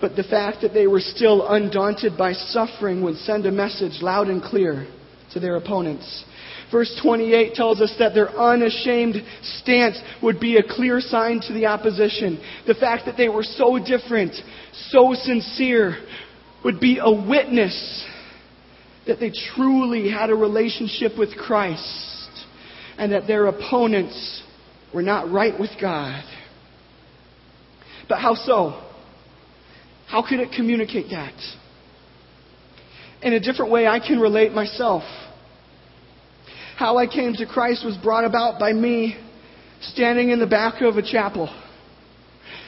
But 0.03 0.17
the 0.17 0.23
fact 0.23 0.63
that 0.63 0.73
they 0.73 0.85
were 0.85 0.99
still 0.99 1.47
undaunted 1.47 2.17
by 2.17 2.33
suffering 2.33 3.03
would 3.03 3.15
send 3.19 3.45
a 3.45 3.51
message 3.53 4.01
loud 4.01 4.27
and 4.27 4.43
clear 4.43 4.85
to 5.31 5.39
their 5.39 5.55
opponents. 5.55 6.25
Verse 6.69 6.93
28 7.01 7.53
tells 7.53 7.79
us 7.79 7.95
that 7.99 8.13
their 8.13 8.27
unashamed 8.31 9.15
stance 9.61 9.97
would 10.21 10.41
be 10.41 10.57
a 10.57 10.61
clear 10.61 10.99
sign 10.99 11.39
to 11.47 11.53
the 11.53 11.67
opposition. 11.67 12.37
The 12.67 12.73
fact 12.73 13.05
that 13.05 13.15
they 13.15 13.29
were 13.29 13.43
so 13.43 13.79
different, 13.79 14.33
so 14.89 15.13
sincere, 15.13 15.95
would 16.65 16.81
be 16.81 16.99
a 17.01 17.09
witness 17.09 18.05
that 19.07 19.21
they 19.21 19.31
truly 19.55 20.11
had 20.11 20.29
a 20.29 20.35
relationship 20.35 21.17
with 21.17 21.33
Christ 21.37 22.29
and 22.97 23.13
that 23.13 23.25
their 23.25 23.45
opponents 23.45 24.43
were 24.93 25.01
not 25.01 25.31
right 25.31 25.57
with 25.57 25.71
God. 25.79 26.25
But 28.09 28.19
how 28.19 28.35
so? 28.35 28.81
How 30.07 30.27
could 30.27 30.39
it 30.39 30.51
communicate 30.55 31.07
that? 31.11 31.33
In 33.21 33.33
a 33.33 33.39
different 33.39 33.71
way, 33.71 33.87
I 33.87 33.99
can 33.99 34.19
relate 34.19 34.51
myself. 34.51 35.03
How 36.75 36.97
I 36.97 37.07
came 37.07 37.33
to 37.33 37.45
Christ 37.45 37.85
was 37.85 37.97
brought 37.97 38.25
about 38.25 38.59
by 38.59 38.73
me 38.73 39.17
standing 39.81 40.29
in 40.29 40.39
the 40.39 40.47
back 40.47 40.81
of 40.81 40.97
a 40.97 41.01
chapel. 41.01 41.47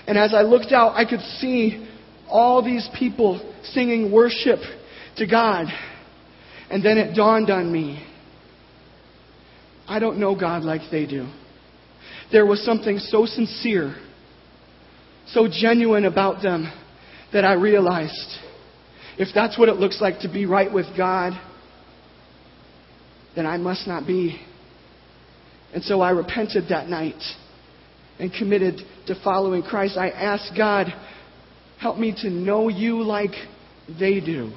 And 0.07 0.17
as 0.17 0.33
I 0.33 0.41
looked 0.41 0.71
out, 0.71 0.95
I 0.95 1.05
could 1.09 1.21
see 1.39 1.87
all 2.27 2.63
these 2.63 2.87
people 2.97 3.53
singing 3.63 4.11
worship 4.11 4.59
to 5.17 5.27
God. 5.27 5.67
And 6.69 6.83
then 6.83 6.97
it 6.97 7.15
dawned 7.15 7.49
on 7.49 7.71
me 7.71 8.05
I 9.87 9.99
don't 9.99 10.19
know 10.19 10.35
God 10.35 10.63
like 10.63 10.81
they 10.91 11.05
do. 11.05 11.27
There 12.31 12.45
was 12.45 12.63
something 12.65 12.97
so 12.97 13.25
sincere, 13.25 13.95
so 15.27 15.47
genuine 15.47 16.05
about 16.05 16.41
them 16.41 16.71
that 17.35 17.43
I 17.43 17.55
realized 17.55 18.39
if 19.17 19.27
that's 19.35 19.59
what 19.59 19.67
it 19.67 19.75
looks 19.75 19.99
like 19.99 20.19
to 20.19 20.31
be 20.31 20.45
right 20.45 20.73
with 20.73 20.85
God, 20.95 21.33
then 23.35 23.45
I 23.45 23.57
must 23.57 23.85
not 23.87 24.07
be. 24.07 24.39
And 25.73 25.83
so 25.83 25.99
I 25.99 26.11
repented 26.11 26.69
that 26.69 26.87
night 26.87 27.21
and 28.19 28.31
committed 28.31 28.75
to 29.07 29.21
following 29.21 29.63
Christ. 29.63 29.97
I 29.97 30.11
asked 30.11 30.53
God, 30.57 30.87
help 31.77 31.97
me 31.97 32.15
to 32.21 32.29
know 32.29 32.69
you 32.69 33.03
like 33.03 33.31
they 33.99 34.21
do. 34.21 34.53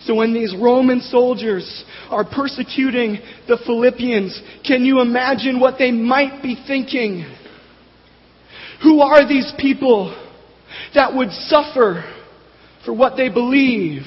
So 0.00 0.16
when 0.16 0.34
these 0.34 0.52
Roman 0.60 1.00
soldiers 1.00 1.84
are 2.08 2.24
persecuting 2.24 3.20
the 3.46 3.56
Philippians, 3.64 4.42
can 4.66 4.84
you 4.84 5.00
imagine 5.00 5.60
what 5.60 5.76
they 5.78 5.92
might 5.92 6.42
be 6.42 6.60
thinking? 6.66 7.24
Who 8.82 9.00
are 9.00 9.28
these 9.28 9.52
people 9.56 10.26
that 10.94 11.14
would 11.14 11.30
suffer 11.30 12.04
for 12.84 12.94
what 12.94 13.16
they 13.16 13.28
believe? 13.28 14.02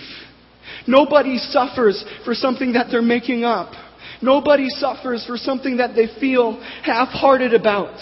Nobody 0.88 1.38
suffers 1.38 2.04
for 2.26 2.34
something 2.34 2.74
that 2.74 2.88
they're 2.92 3.02
making 3.02 3.44
up. 3.44 3.74
Nobody 4.22 4.70
suffers 4.70 5.26
for 5.26 5.38
something 5.38 5.78
that 5.78 5.96
they 5.96 6.08
feel 6.20 6.62
half 6.84 7.10
hearted 7.10 7.54
about. 7.54 7.98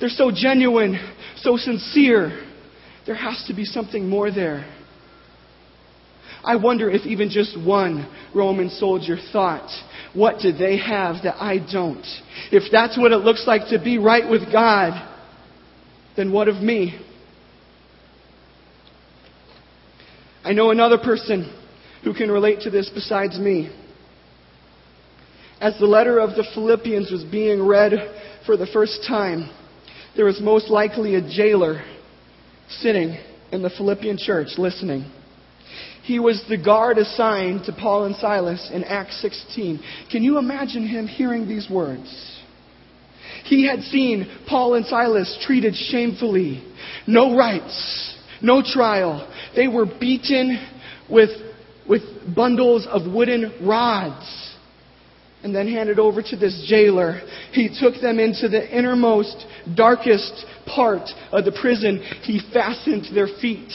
They're 0.00 0.08
so 0.08 0.32
genuine, 0.34 0.98
so 1.36 1.56
sincere, 1.56 2.44
There 3.06 3.14
has 3.14 3.44
to 3.48 3.54
be 3.54 3.64
something 3.64 4.08
more 4.08 4.30
there. 4.30 4.64
I 6.44 6.56
wonder 6.56 6.90
if 6.90 7.06
even 7.06 7.30
just 7.30 7.60
one 7.60 8.08
Roman 8.34 8.68
soldier 8.70 9.16
thought, 9.32 9.70
what 10.12 10.40
do 10.40 10.52
they 10.52 10.76
have 10.78 11.22
that 11.22 11.40
I 11.40 11.58
don't? 11.58 12.04
If 12.50 12.70
that's 12.72 12.98
what 12.98 13.12
it 13.12 13.18
looks 13.18 13.44
like 13.46 13.68
to 13.70 13.78
be 13.82 13.98
right 13.98 14.28
with 14.28 14.52
God, 14.52 15.08
then 16.16 16.32
what 16.32 16.48
of 16.48 16.56
me? 16.56 16.98
I 20.44 20.52
know 20.52 20.70
another 20.70 20.98
person 20.98 21.52
who 22.02 22.14
can 22.14 22.30
relate 22.30 22.60
to 22.62 22.70
this 22.70 22.90
besides 22.92 23.38
me. 23.38 23.70
As 25.60 25.78
the 25.78 25.86
letter 25.86 26.18
of 26.18 26.30
the 26.30 26.44
Philippians 26.54 27.12
was 27.12 27.22
being 27.24 27.64
read 27.64 27.92
for 28.44 28.56
the 28.56 28.66
first 28.66 29.04
time, 29.06 29.48
there 30.16 30.24
was 30.24 30.40
most 30.40 30.68
likely 30.68 31.14
a 31.14 31.20
jailer 31.20 31.84
sitting 32.68 33.16
in 33.52 33.62
the 33.62 33.70
Philippian 33.70 34.18
church 34.18 34.48
listening. 34.58 35.10
He 36.02 36.18
was 36.18 36.42
the 36.48 36.58
guard 36.58 36.98
assigned 36.98 37.64
to 37.66 37.72
Paul 37.72 38.06
and 38.06 38.16
Silas 38.16 38.70
in 38.72 38.82
Acts 38.82 39.22
16. 39.22 39.80
Can 40.10 40.24
you 40.24 40.38
imagine 40.38 40.88
him 40.88 41.06
hearing 41.06 41.46
these 41.46 41.70
words? 41.70 42.40
He 43.44 43.66
had 43.68 43.82
seen 43.82 44.26
Paul 44.48 44.74
and 44.74 44.84
Silas 44.86 45.38
treated 45.46 45.76
shamefully. 45.76 46.64
No 47.06 47.36
rights, 47.36 48.18
no 48.40 48.62
trial. 48.62 49.31
They 49.54 49.68
were 49.68 49.86
beaten 49.86 50.58
with, 51.08 51.30
with 51.88 52.02
bundles 52.34 52.86
of 52.86 53.12
wooden 53.12 53.66
rods 53.66 54.52
and 55.42 55.54
then 55.54 55.66
handed 55.66 55.98
over 55.98 56.22
to 56.22 56.36
this 56.36 56.66
jailer. 56.68 57.20
He 57.52 57.68
took 57.80 58.00
them 58.00 58.18
into 58.18 58.48
the 58.48 58.66
innermost, 58.76 59.44
darkest 59.74 60.44
part 60.66 61.08
of 61.32 61.44
the 61.44 61.52
prison. 61.52 61.98
He 62.22 62.40
fastened 62.52 63.08
their 63.14 63.28
feet 63.40 63.72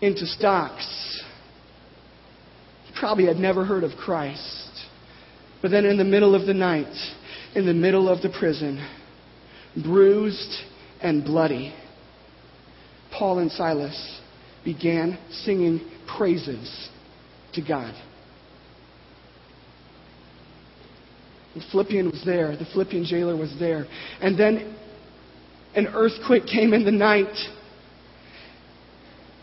into 0.00 0.26
stocks. 0.26 1.22
He 2.86 2.98
probably 2.98 3.26
had 3.26 3.36
never 3.36 3.64
heard 3.64 3.84
of 3.84 3.92
Christ. 3.96 4.70
But 5.62 5.70
then 5.70 5.86
in 5.86 5.96
the 5.96 6.04
middle 6.04 6.34
of 6.34 6.46
the 6.46 6.54
night, 6.54 6.92
in 7.54 7.66
the 7.66 7.72
middle 7.72 8.08
of 8.08 8.20
the 8.20 8.28
prison, 8.28 8.86
bruised 9.82 10.54
and 11.00 11.24
bloody, 11.24 11.72
Paul 13.12 13.38
and 13.38 13.50
Silas 13.50 14.20
began 14.64 15.18
singing 15.30 15.80
praises 16.16 16.88
to 17.54 17.62
God. 17.62 17.94
The 21.54 21.62
Philippian 21.70 22.10
was 22.10 22.22
there. 22.24 22.56
The 22.56 22.66
Philippian 22.72 23.04
jailer 23.04 23.36
was 23.36 23.54
there. 23.60 23.86
And 24.20 24.38
then 24.38 24.76
an 25.76 25.86
earthquake 25.88 26.46
came 26.46 26.72
in 26.72 26.84
the 26.84 26.90
night. 26.90 27.34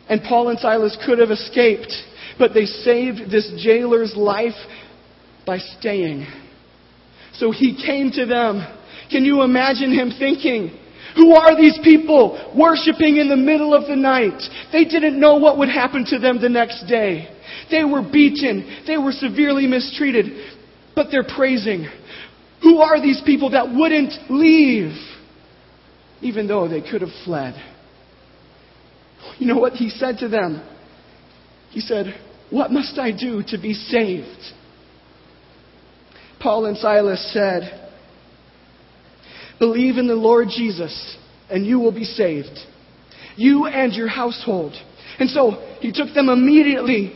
And 0.09 0.21
Paul 0.23 0.49
and 0.49 0.59
Silas 0.59 0.97
could 1.05 1.19
have 1.19 1.31
escaped, 1.31 1.93
but 2.37 2.53
they 2.53 2.65
saved 2.65 3.31
this 3.31 3.49
jailer's 3.57 4.13
life 4.15 4.57
by 5.45 5.57
staying. 5.57 6.27
So 7.33 7.51
he 7.51 7.81
came 7.85 8.11
to 8.11 8.25
them. 8.25 8.61
Can 9.09 9.23
you 9.23 9.41
imagine 9.43 9.93
him 9.93 10.11
thinking, 10.19 10.77
who 11.15 11.33
are 11.33 11.55
these 11.55 11.77
people 11.83 12.53
worshiping 12.57 13.17
in 13.17 13.27
the 13.27 13.37
middle 13.37 13.73
of 13.73 13.87
the 13.87 13.95
night? 13.95 14.41
They 14.71 14.85
didn't 14.85 15.19
know 15.19 15.35
what 15.35 15.57
would 15.57 15.69
happen 15.69 16.05
to 16.05 16.19
them 16.19 16.39
the 16.41 16.49
next 16.49 16.85
day. 16.87 17.27
They 17.69 17.83
were 17.83 18.01
beaten. 18.01 18.83
They 18.87 18.97
were 18.97 19.11
severely 19.11 19.67
mistreated. 19.67 20.25
But 20.95 21.07
they're 21.11 21.27
praising. 21.35 21.87
Who 22.61 22.79
are 22.79 23.01
these 23.01 23.21
people 23.25 23.51
that 23.51 23.73
wouldn't 23.73 24.13
leave? 24.29 24.93
Even 26.21 26.47
though 26.47 26.67
they 26.67 26.81
could 26.81 27.01
have 27.01 27.09
fled. 27.25 27.55
You 29.37 29.47
know 29.47 29.59
what 29.59 29.73
he 29.73 29.89
said 29.89 30.17
to 30.19 30.29
them? 30.29 30.65
He 31.71 31.79
said, 31.79 32.13
What 32.49 32.71
must 32.71 32.97
I 32.99 33.11
do 33.11 33.43
to 33.47 33.57
be 33.57 33.73
saved? 33.73 34.27
Paul 36.39 36.65
and 36.65 36.77
Silas 36.77 37.31
said, 37.33 37.80
Believe 39.61 39.99
in 39.99 40.07
the 40.07 40.15
Lord 40.15 40.47
Jesus, 40.49 41.17
and 41.47 41.63
you 41.63 41.79
will 41.79 41.91
be 41.91 42.03
saved. 42.03 42.57
You 43.35 43.67
and 43.67 43.93
your 43.93 44.07
household. 44.07 44.73
And 45.19 45.29
so 45.29 45.51
he 45.81 45.91
took 45.91 46.15
them 46.15 46.29
immediately 46.29 47.13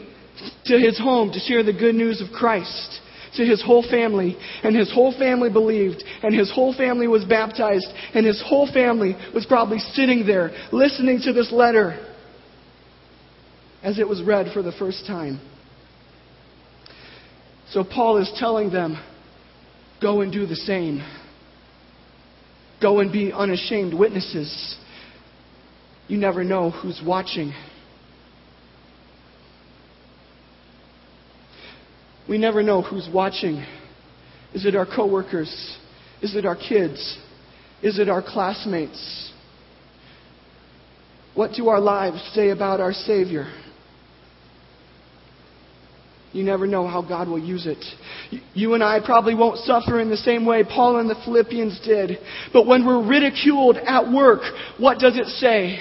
to 0.66 0.78
his 0.78 1.00
home 1.00 1.32
to 1.32 1.40
share 1.40 1.64
the 1.64 1.74
good 1.74 1.96
news 1.96 2.22
of 2.22 2.28
Christ 2.32 3.02
to 3.38 3.44
his 3.44 3.64
whole 3.64 3.82
family, 3.82 4.38
and 4.64 4.76
his 4.76 4.94
whole 4.94 5.12
family 5.18 5.50
believed, 5.50 6.04
and 6.22 6.34
his 6.34 6.52
whole 6.54 6.74
family 6.74 7.08
was 7.08 7.26
baptized, 7.26 7.88
and 8.14 8.28
his 8.28 8.42
whole 8.46 8.72
family 8.72 9.16
was 9.34 9.46
probably 9.48 9.80
sitting 9.80 10.26
there 10.28 10.52
listening 10.72 11.20
to 11.24 11.34
this 11.34 11.52
letter 11.52 12.00
as 13.82 13.98
it 13.98 14.08
was 14.08 14.22
read 14.22 14.54
for 14.54 14.62
the 14.62 14.72
first 14.72 15.06
time. 15.08 15.42
So 17.72 17.84
Paul 17.84 18.18
is 18.18 18.32
telling 18.38 18.72
them, 18.72 19.04
go 20.00 20.22
and 20.22 20.32
do 20.32 20.46
the 20.46 20.56
same. 20.56 21.02
Go 22.82 23.00
and 23.00 23.12
be 23.12 23.32
unashamed 23.32 23.94
witnesses. 23.94 24.78
You 26.08 26.18
never 26.18 26.44
know 26.44 26.70
who's 26.70 27.02
watching. 27.06 27.54
We 32.28 32.38
never 32.38 32.64
know 32.64 32.82
who's 32.82 33.08
watching. 33.12 33.66
Is 34.54 34.66
it 34.66 34.76
our 34.76 34.86
coworkers? 34.86 35.78
Is 36.22 36.36
it 36.36 36.46
our 36.46 36.56
kids? 36.56 37.20
Is 37.84 38.00
it 38.00 38.10
our 38.10 38.22
classmates? 38.22 39.32
What 41.34 41.52
do 41.52 41.68
our 41.68 41.80
lives 41.80 42.22
say 42.34 42.50
about 42.50 42.80
our 42.80 42.94
Savior? 42.94 43.52
You 46.36 46.44
never 46.44 46.68
know 46.68 46.86
how 46.86 47.02
God 47.02 47.30
will 47.30 47.40
use 47.40 47.66
it. 47.66 47.82
You 48.54 48.74
and 48.74 48.84
I 48.84 49.00
probably 49.00 49.36
won't 49.36 49.58
suffer 49.60 50.02
in 50.02 50.10
the 50.10 50.18
same 50.18 50.46
way 50.46 50.66
Paul 50.66 51.00
and 51.00 51.10
the 51.10 51.16
Philippians 51.24 51.80
did. 51.80 52.18
But 52.52 52.68
when 52.68 52.86
we're 52.86 53.08
ridiculed 53.08 53.78
at 53.78 54.12
work, 54.12 54.42
what 54.78 55.00
does 55.00 55.16
it 55.16 55.28
say? 55.28 55.80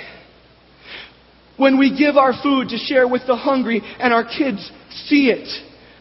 When 1.56 1.76
we 1.76 1.98
give 1.98 2.16
our 2.16 2.32
food 2.40 2.68
to 2.68 2.78
share 2.78 3.08
with 3.08 3.22
the 3.26 3.34
hungry 3.34 3.82
and 3.98 4.14
our 4.14 4.22
kids 4.22 4.70
see 5.06 5.28
it, 5.28 5.48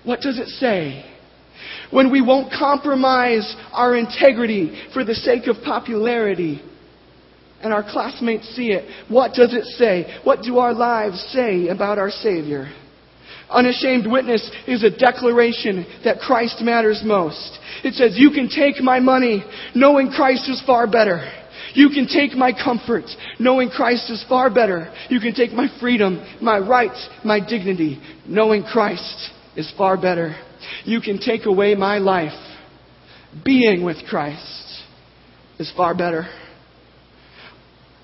what 0.04 0.22
does 0.22 0.38
it 0.38 0.50
say? 0.50 1.04
When 1.89 2.12
we 2.12 2.22
won't 2.22 2.54
compromise 2.54 3.56
our 3.72 3.96
integrity 3.96 4.88
for 4.94 5.04
the 5.04 5.16
sake 5.16 5.48
of 5.48 5.63
popularity 5.66 6.62
and 7.63 7.74
our 7.74 7.82
classmates 7.82 8.48
see 8.50 8.68
it, 8.68 9.10
what 9.10 9.34
does 9.34 9.52
it 9.56 9.63
say? 9.63 10.20
What 10.24 10.44
do 10.44 10.60
our 10.60 10.76
lives 10.76 11.20
say 11.34 11.70
about 11.70 11.98
our 11.98 12.12
Savior? 12.12 12.72
Unashamed 13.49 14.12
witness 14.12 14.49
is 14.67 14.84
a 14.84 14.89
declaration 14.89 15.86
that 16.03 16.19
Christ 16.19 16.62
matters 16.62 17.01
most. 17.03 17.60
It 17.84 17.93
says, 17.93 18.13
You 18.15 18.32
can 18.32 18.49
take 18.49 18.82
my 18.82 18.99
money, 18.99 19.43
knowing 19.75 20.12
Christ 20.12 20.49
is 20.49 20.62
far 20.65 20.88
better. 20.88 21.32
You 21.73 21.89
can 21.89 22.08
take 22.08 22.34
my 22.34 22.51
comfort, 22.51 23.06
knowing 23.39 23.69
Christ 23.69 24.10
is 24.12 24.23
far 24.29 24.53
better. 24.53 24.93
You 25.10 25.19
can 25.19 25.34
take 25.34 25.51
my 25.51 25.67
freedom, 25.79 26.23
my 26.41 26.60
rights, 26.60 27.08
my 27.23 27.39
dignity, 27.39 27.99
knowing 28.27 28.63
Christ 28.63 29.32
is 29.56 29.71
far 29.77 29.97
better. 29.97 30.36
You 30.86 31.01
can 31.01 31.19
take 31.19 31.45
away 31.45 31.75
my 31.75 31.97
life. 31.97 32.32
Being 33.43 33.84
with 33.84 33.97
Christ 34.08 34.84
is 35.58 35.71
far 35.75 35.95
better. 35.95 36.27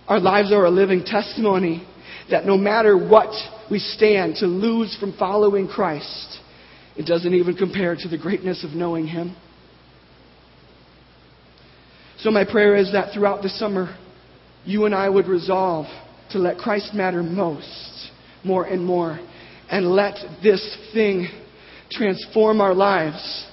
Our 0.08 0.20
lives 0.20 0.52
are 0.52 0.66
a 0.66 0.72
living 0.72 1.04
testimony 1.06 1.88
that 2.32 2.46
no 2.46 2.58
matter 2.58 2.98
what 2.98 3.30
we 3.70 3.80
stand 3.80 4.36
to 4.38 4.46
lose 4.46 4.96
from 5.00 5.16
following 5.18 5.68
Christ, 5.68 6.40
it 6.96 7.06
doesn't 7.06 7.34
even 7.34 7.56
compare 7.56 7.96
to 7.96 8.08
the 8.08 8.18
greatness 8.18 8.64
of 8.64 8.72
knowing 8.72 9.08
Him. 9.08 9.36
So, 12.20 12.32
my 12.32 12.44
prayer 12.44 12.76
is 12.76 12.92
that 12.92 13.14
throughout 13.14 13.42
the 13.42 13.50
summer, 13.50 13.98
you 14.66 14.86
and 14.86 14.94
I 14.94 15.08
would 15.08 15.28
resolve 15.28 15.86
to 16.32 16.40
let 16.40 16.58
Christ 16.58 16.94
matter 16.94 17.24
most, 17.24 18.12
more 18.44 18.66
and 18.66 18.86
more, 18.86 19.20
and 19.70 19.92
let 19.92 20.16
this 20.44 20.78
thing 20.94 21.28
transform 21.92 22.62
our 22.62 22.74
lives 22.74 23.48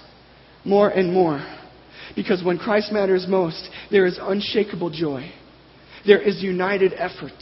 more 0.64 0.90
and 0.90 1.12
more. 1.12 1.44
Because 2.14 2.42
when 2.42 2.58
Christ 2.58 2.92
matters 2.92 3.26
most, 3.28 3.68
there 3.90 4.06
is 4.06 4.18
unshakable 4.20 4.90
joy, 4.90 5.30
there 6.06 6.20
is 6.20 6.42
united 6.42 6.92
effort, 6.96 7.40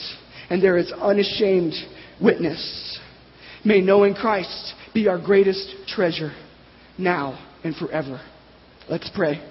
and 0.51 0.62
there 0.62 0.77
is 0.77 0.93
unashamed 0.93 1.75
witness. 2.21 2.99
May 3.65 3.81
knowing 3.81 4.15
Christ 4.15 4.75
be 4.93 5.09
our 5.09 5.19
greatest 5.19 5.75
treasure 5.89 6.33
now 6.99 7.39
and 7.65 7.75
forever. 7.75 8.21
Let's 8.89 9.11
pray. 9.15 9.43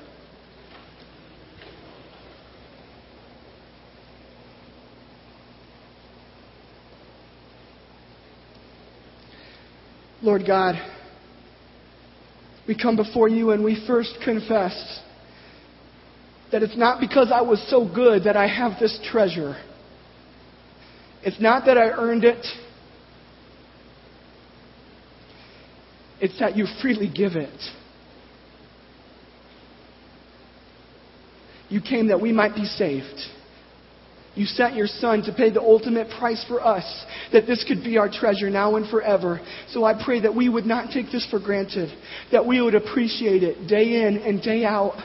Lord 10.21 10.43
God, 10.47 10.75
we 12.65 12.77
come 12.77 12.95
before 12.95 13.27
you 13.27 13.51
and 13.51 13.61
we 13.61 13.83
first 13.85 14.17
confess 14.23 15.01
that 16.53 16.63
it's 16.63 16.77
not 16.77 17.01
because 17.01 17.29
I 17.33 17.41
was 17.41 17.61
so 17.69 17.85
good 17.93 18.23
that 18.23 18.37
I 18.37 18.47
have 18.47 18.79
this 18.79 18.97
treasure. 19.11 19.57
It's 21.25 21.39
not 21.39 21.65
that 21.65 21.77
I 21.77 21.89
earned 21.89 22.23
it. 22.25 22.45
It's 26.19 26.37
that 26.39 26.55
you 26.55 26.65
freely 26.81 27.11
give 27.13 27.33
it. 27.33 27.49
You 31.69 31.81
came 31.81 32.07
that 32.07 32.21
we 32.21 32.31
might 32.31 32.55
be 32.55 32.65
saved. 32.65 33.19
You 34.35 34.45
sent 34.45 34.75
your 34.75 34.87
Son 34.87 35.21
to 35.23 35.33
pay 35.33 35.49
the 35.49 35.61
ultimate 35.61 36.09
price 36.17 36.43
for 36.47 36.65
us, 36.65 37.05
that 37.31 37.45
this 37.45 37.63
could 37.67 37.83
be 37.83 37.97
our 37.97 38.09
treasure 38.09 38.49
now 38.49 38.75
and 38.75 38.89
forever. 38.89 39.39
So 39.69 39.83
I 39.83 40.01
pray 40.03 40.21
that 40.21 40.35
we 40.35 40.49
would 40.49 40.65
not 40.65 40.91
take 40.91 41.11
this 41.11 41.27
for 41.29 41.39
granted, 41.39 41.89
that 42.31 42.45
we 42.45 42.61
would 42.61 42.73
appreciate 42.73 43.43
it 43.43 43.67
day 43.67 44.05
in 44.07 44.17
and 44.17 44.41
day 44.41 44.65
out. 44.65 44.95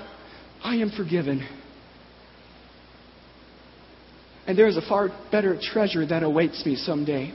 I 0.63 0.77
am 0.77 0.91
forgiven. 0.91 1.47
And 4.49 4.59
there 4.59 4.67
is 4.67 4.79
a 4.79 4.89
far 4.89 5.11
better 5.31 5.59
treasure 5.61 6.07
that 6.07 6.23
awaits 6.23 6.65
me 6.65 6.75
someday. 6.75 7.35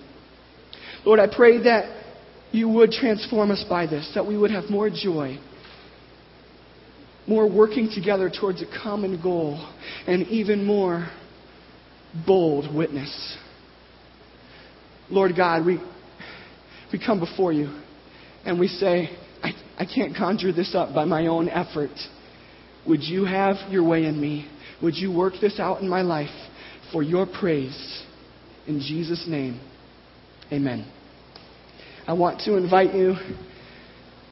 Lord, 1.05 1.19
I 1.19 1.27
pray 1.33 1.61
that 1.63 2.03
you 2.51 2.67
would 2.69 2.89
transform 2.89 3.51
us 3.51 3.63
by 3.69 3.85
this, 3.85 4.11
that 4.15 4.25
we 4.25 4.35
would 4.35 4.49
have 4.49 4.69
more 4.71 4.89
joy, 4.89 5.37
more 7.27 7.47
working 7.47 7.91
together 7.93 8.31
towards 8.31 8.63
a 8.63 8.65
common 8.81 9.21
goal, 9.21 9.63
and 10.07 10.25
even 10.27 10.65
more 10.65 11.07
bold 12.25 12.73
witness. 12.73 13.37
Lord 15.11 15.33
God, 15.37 15.67
we, 15.67 15.79
we 16.91 17.03
come 17.03 17.19
before 17.19 17.53
you 17.53 17.79
and 18.43 18.59
we 18.59 18.67
say, 18.67 19.15
I, 19.43 19.51
I 19.77 19.85
can't 19.85 20.15
conjure 20.15 20.51
this 20.51 20.73
up 20.73 20.95
by 20.95 21.05
my 21.05 21.27
own 21.27 21.47
effort. 21.47 21.91
Would 22.87 23.03
you 23.03 23.25
have 23.25 23.57
your 23.69 23.83
way 23.87 24.05
in 24.05 24.19
me? 24.19 24.49
Would 24.81 24.95
you 24.95 25.11
work 25.11 25.33
this 25.39 25.59
out 25.59 25.81
in 25.81 25.87
my 25.87 26.01
life 26.01 26.29
for 26.93 27.03
your 27.03 27.25
praise? 27.25 28.03
In 28.65 28.79
Jesus' 28.79 29.25
name, 29.27 29.59
amen. 30.49 30.89
I 32.07 32.13
want 32.13 32.39
to 32.41 32.55
invite 32.55 32.93
you 32.93 33.15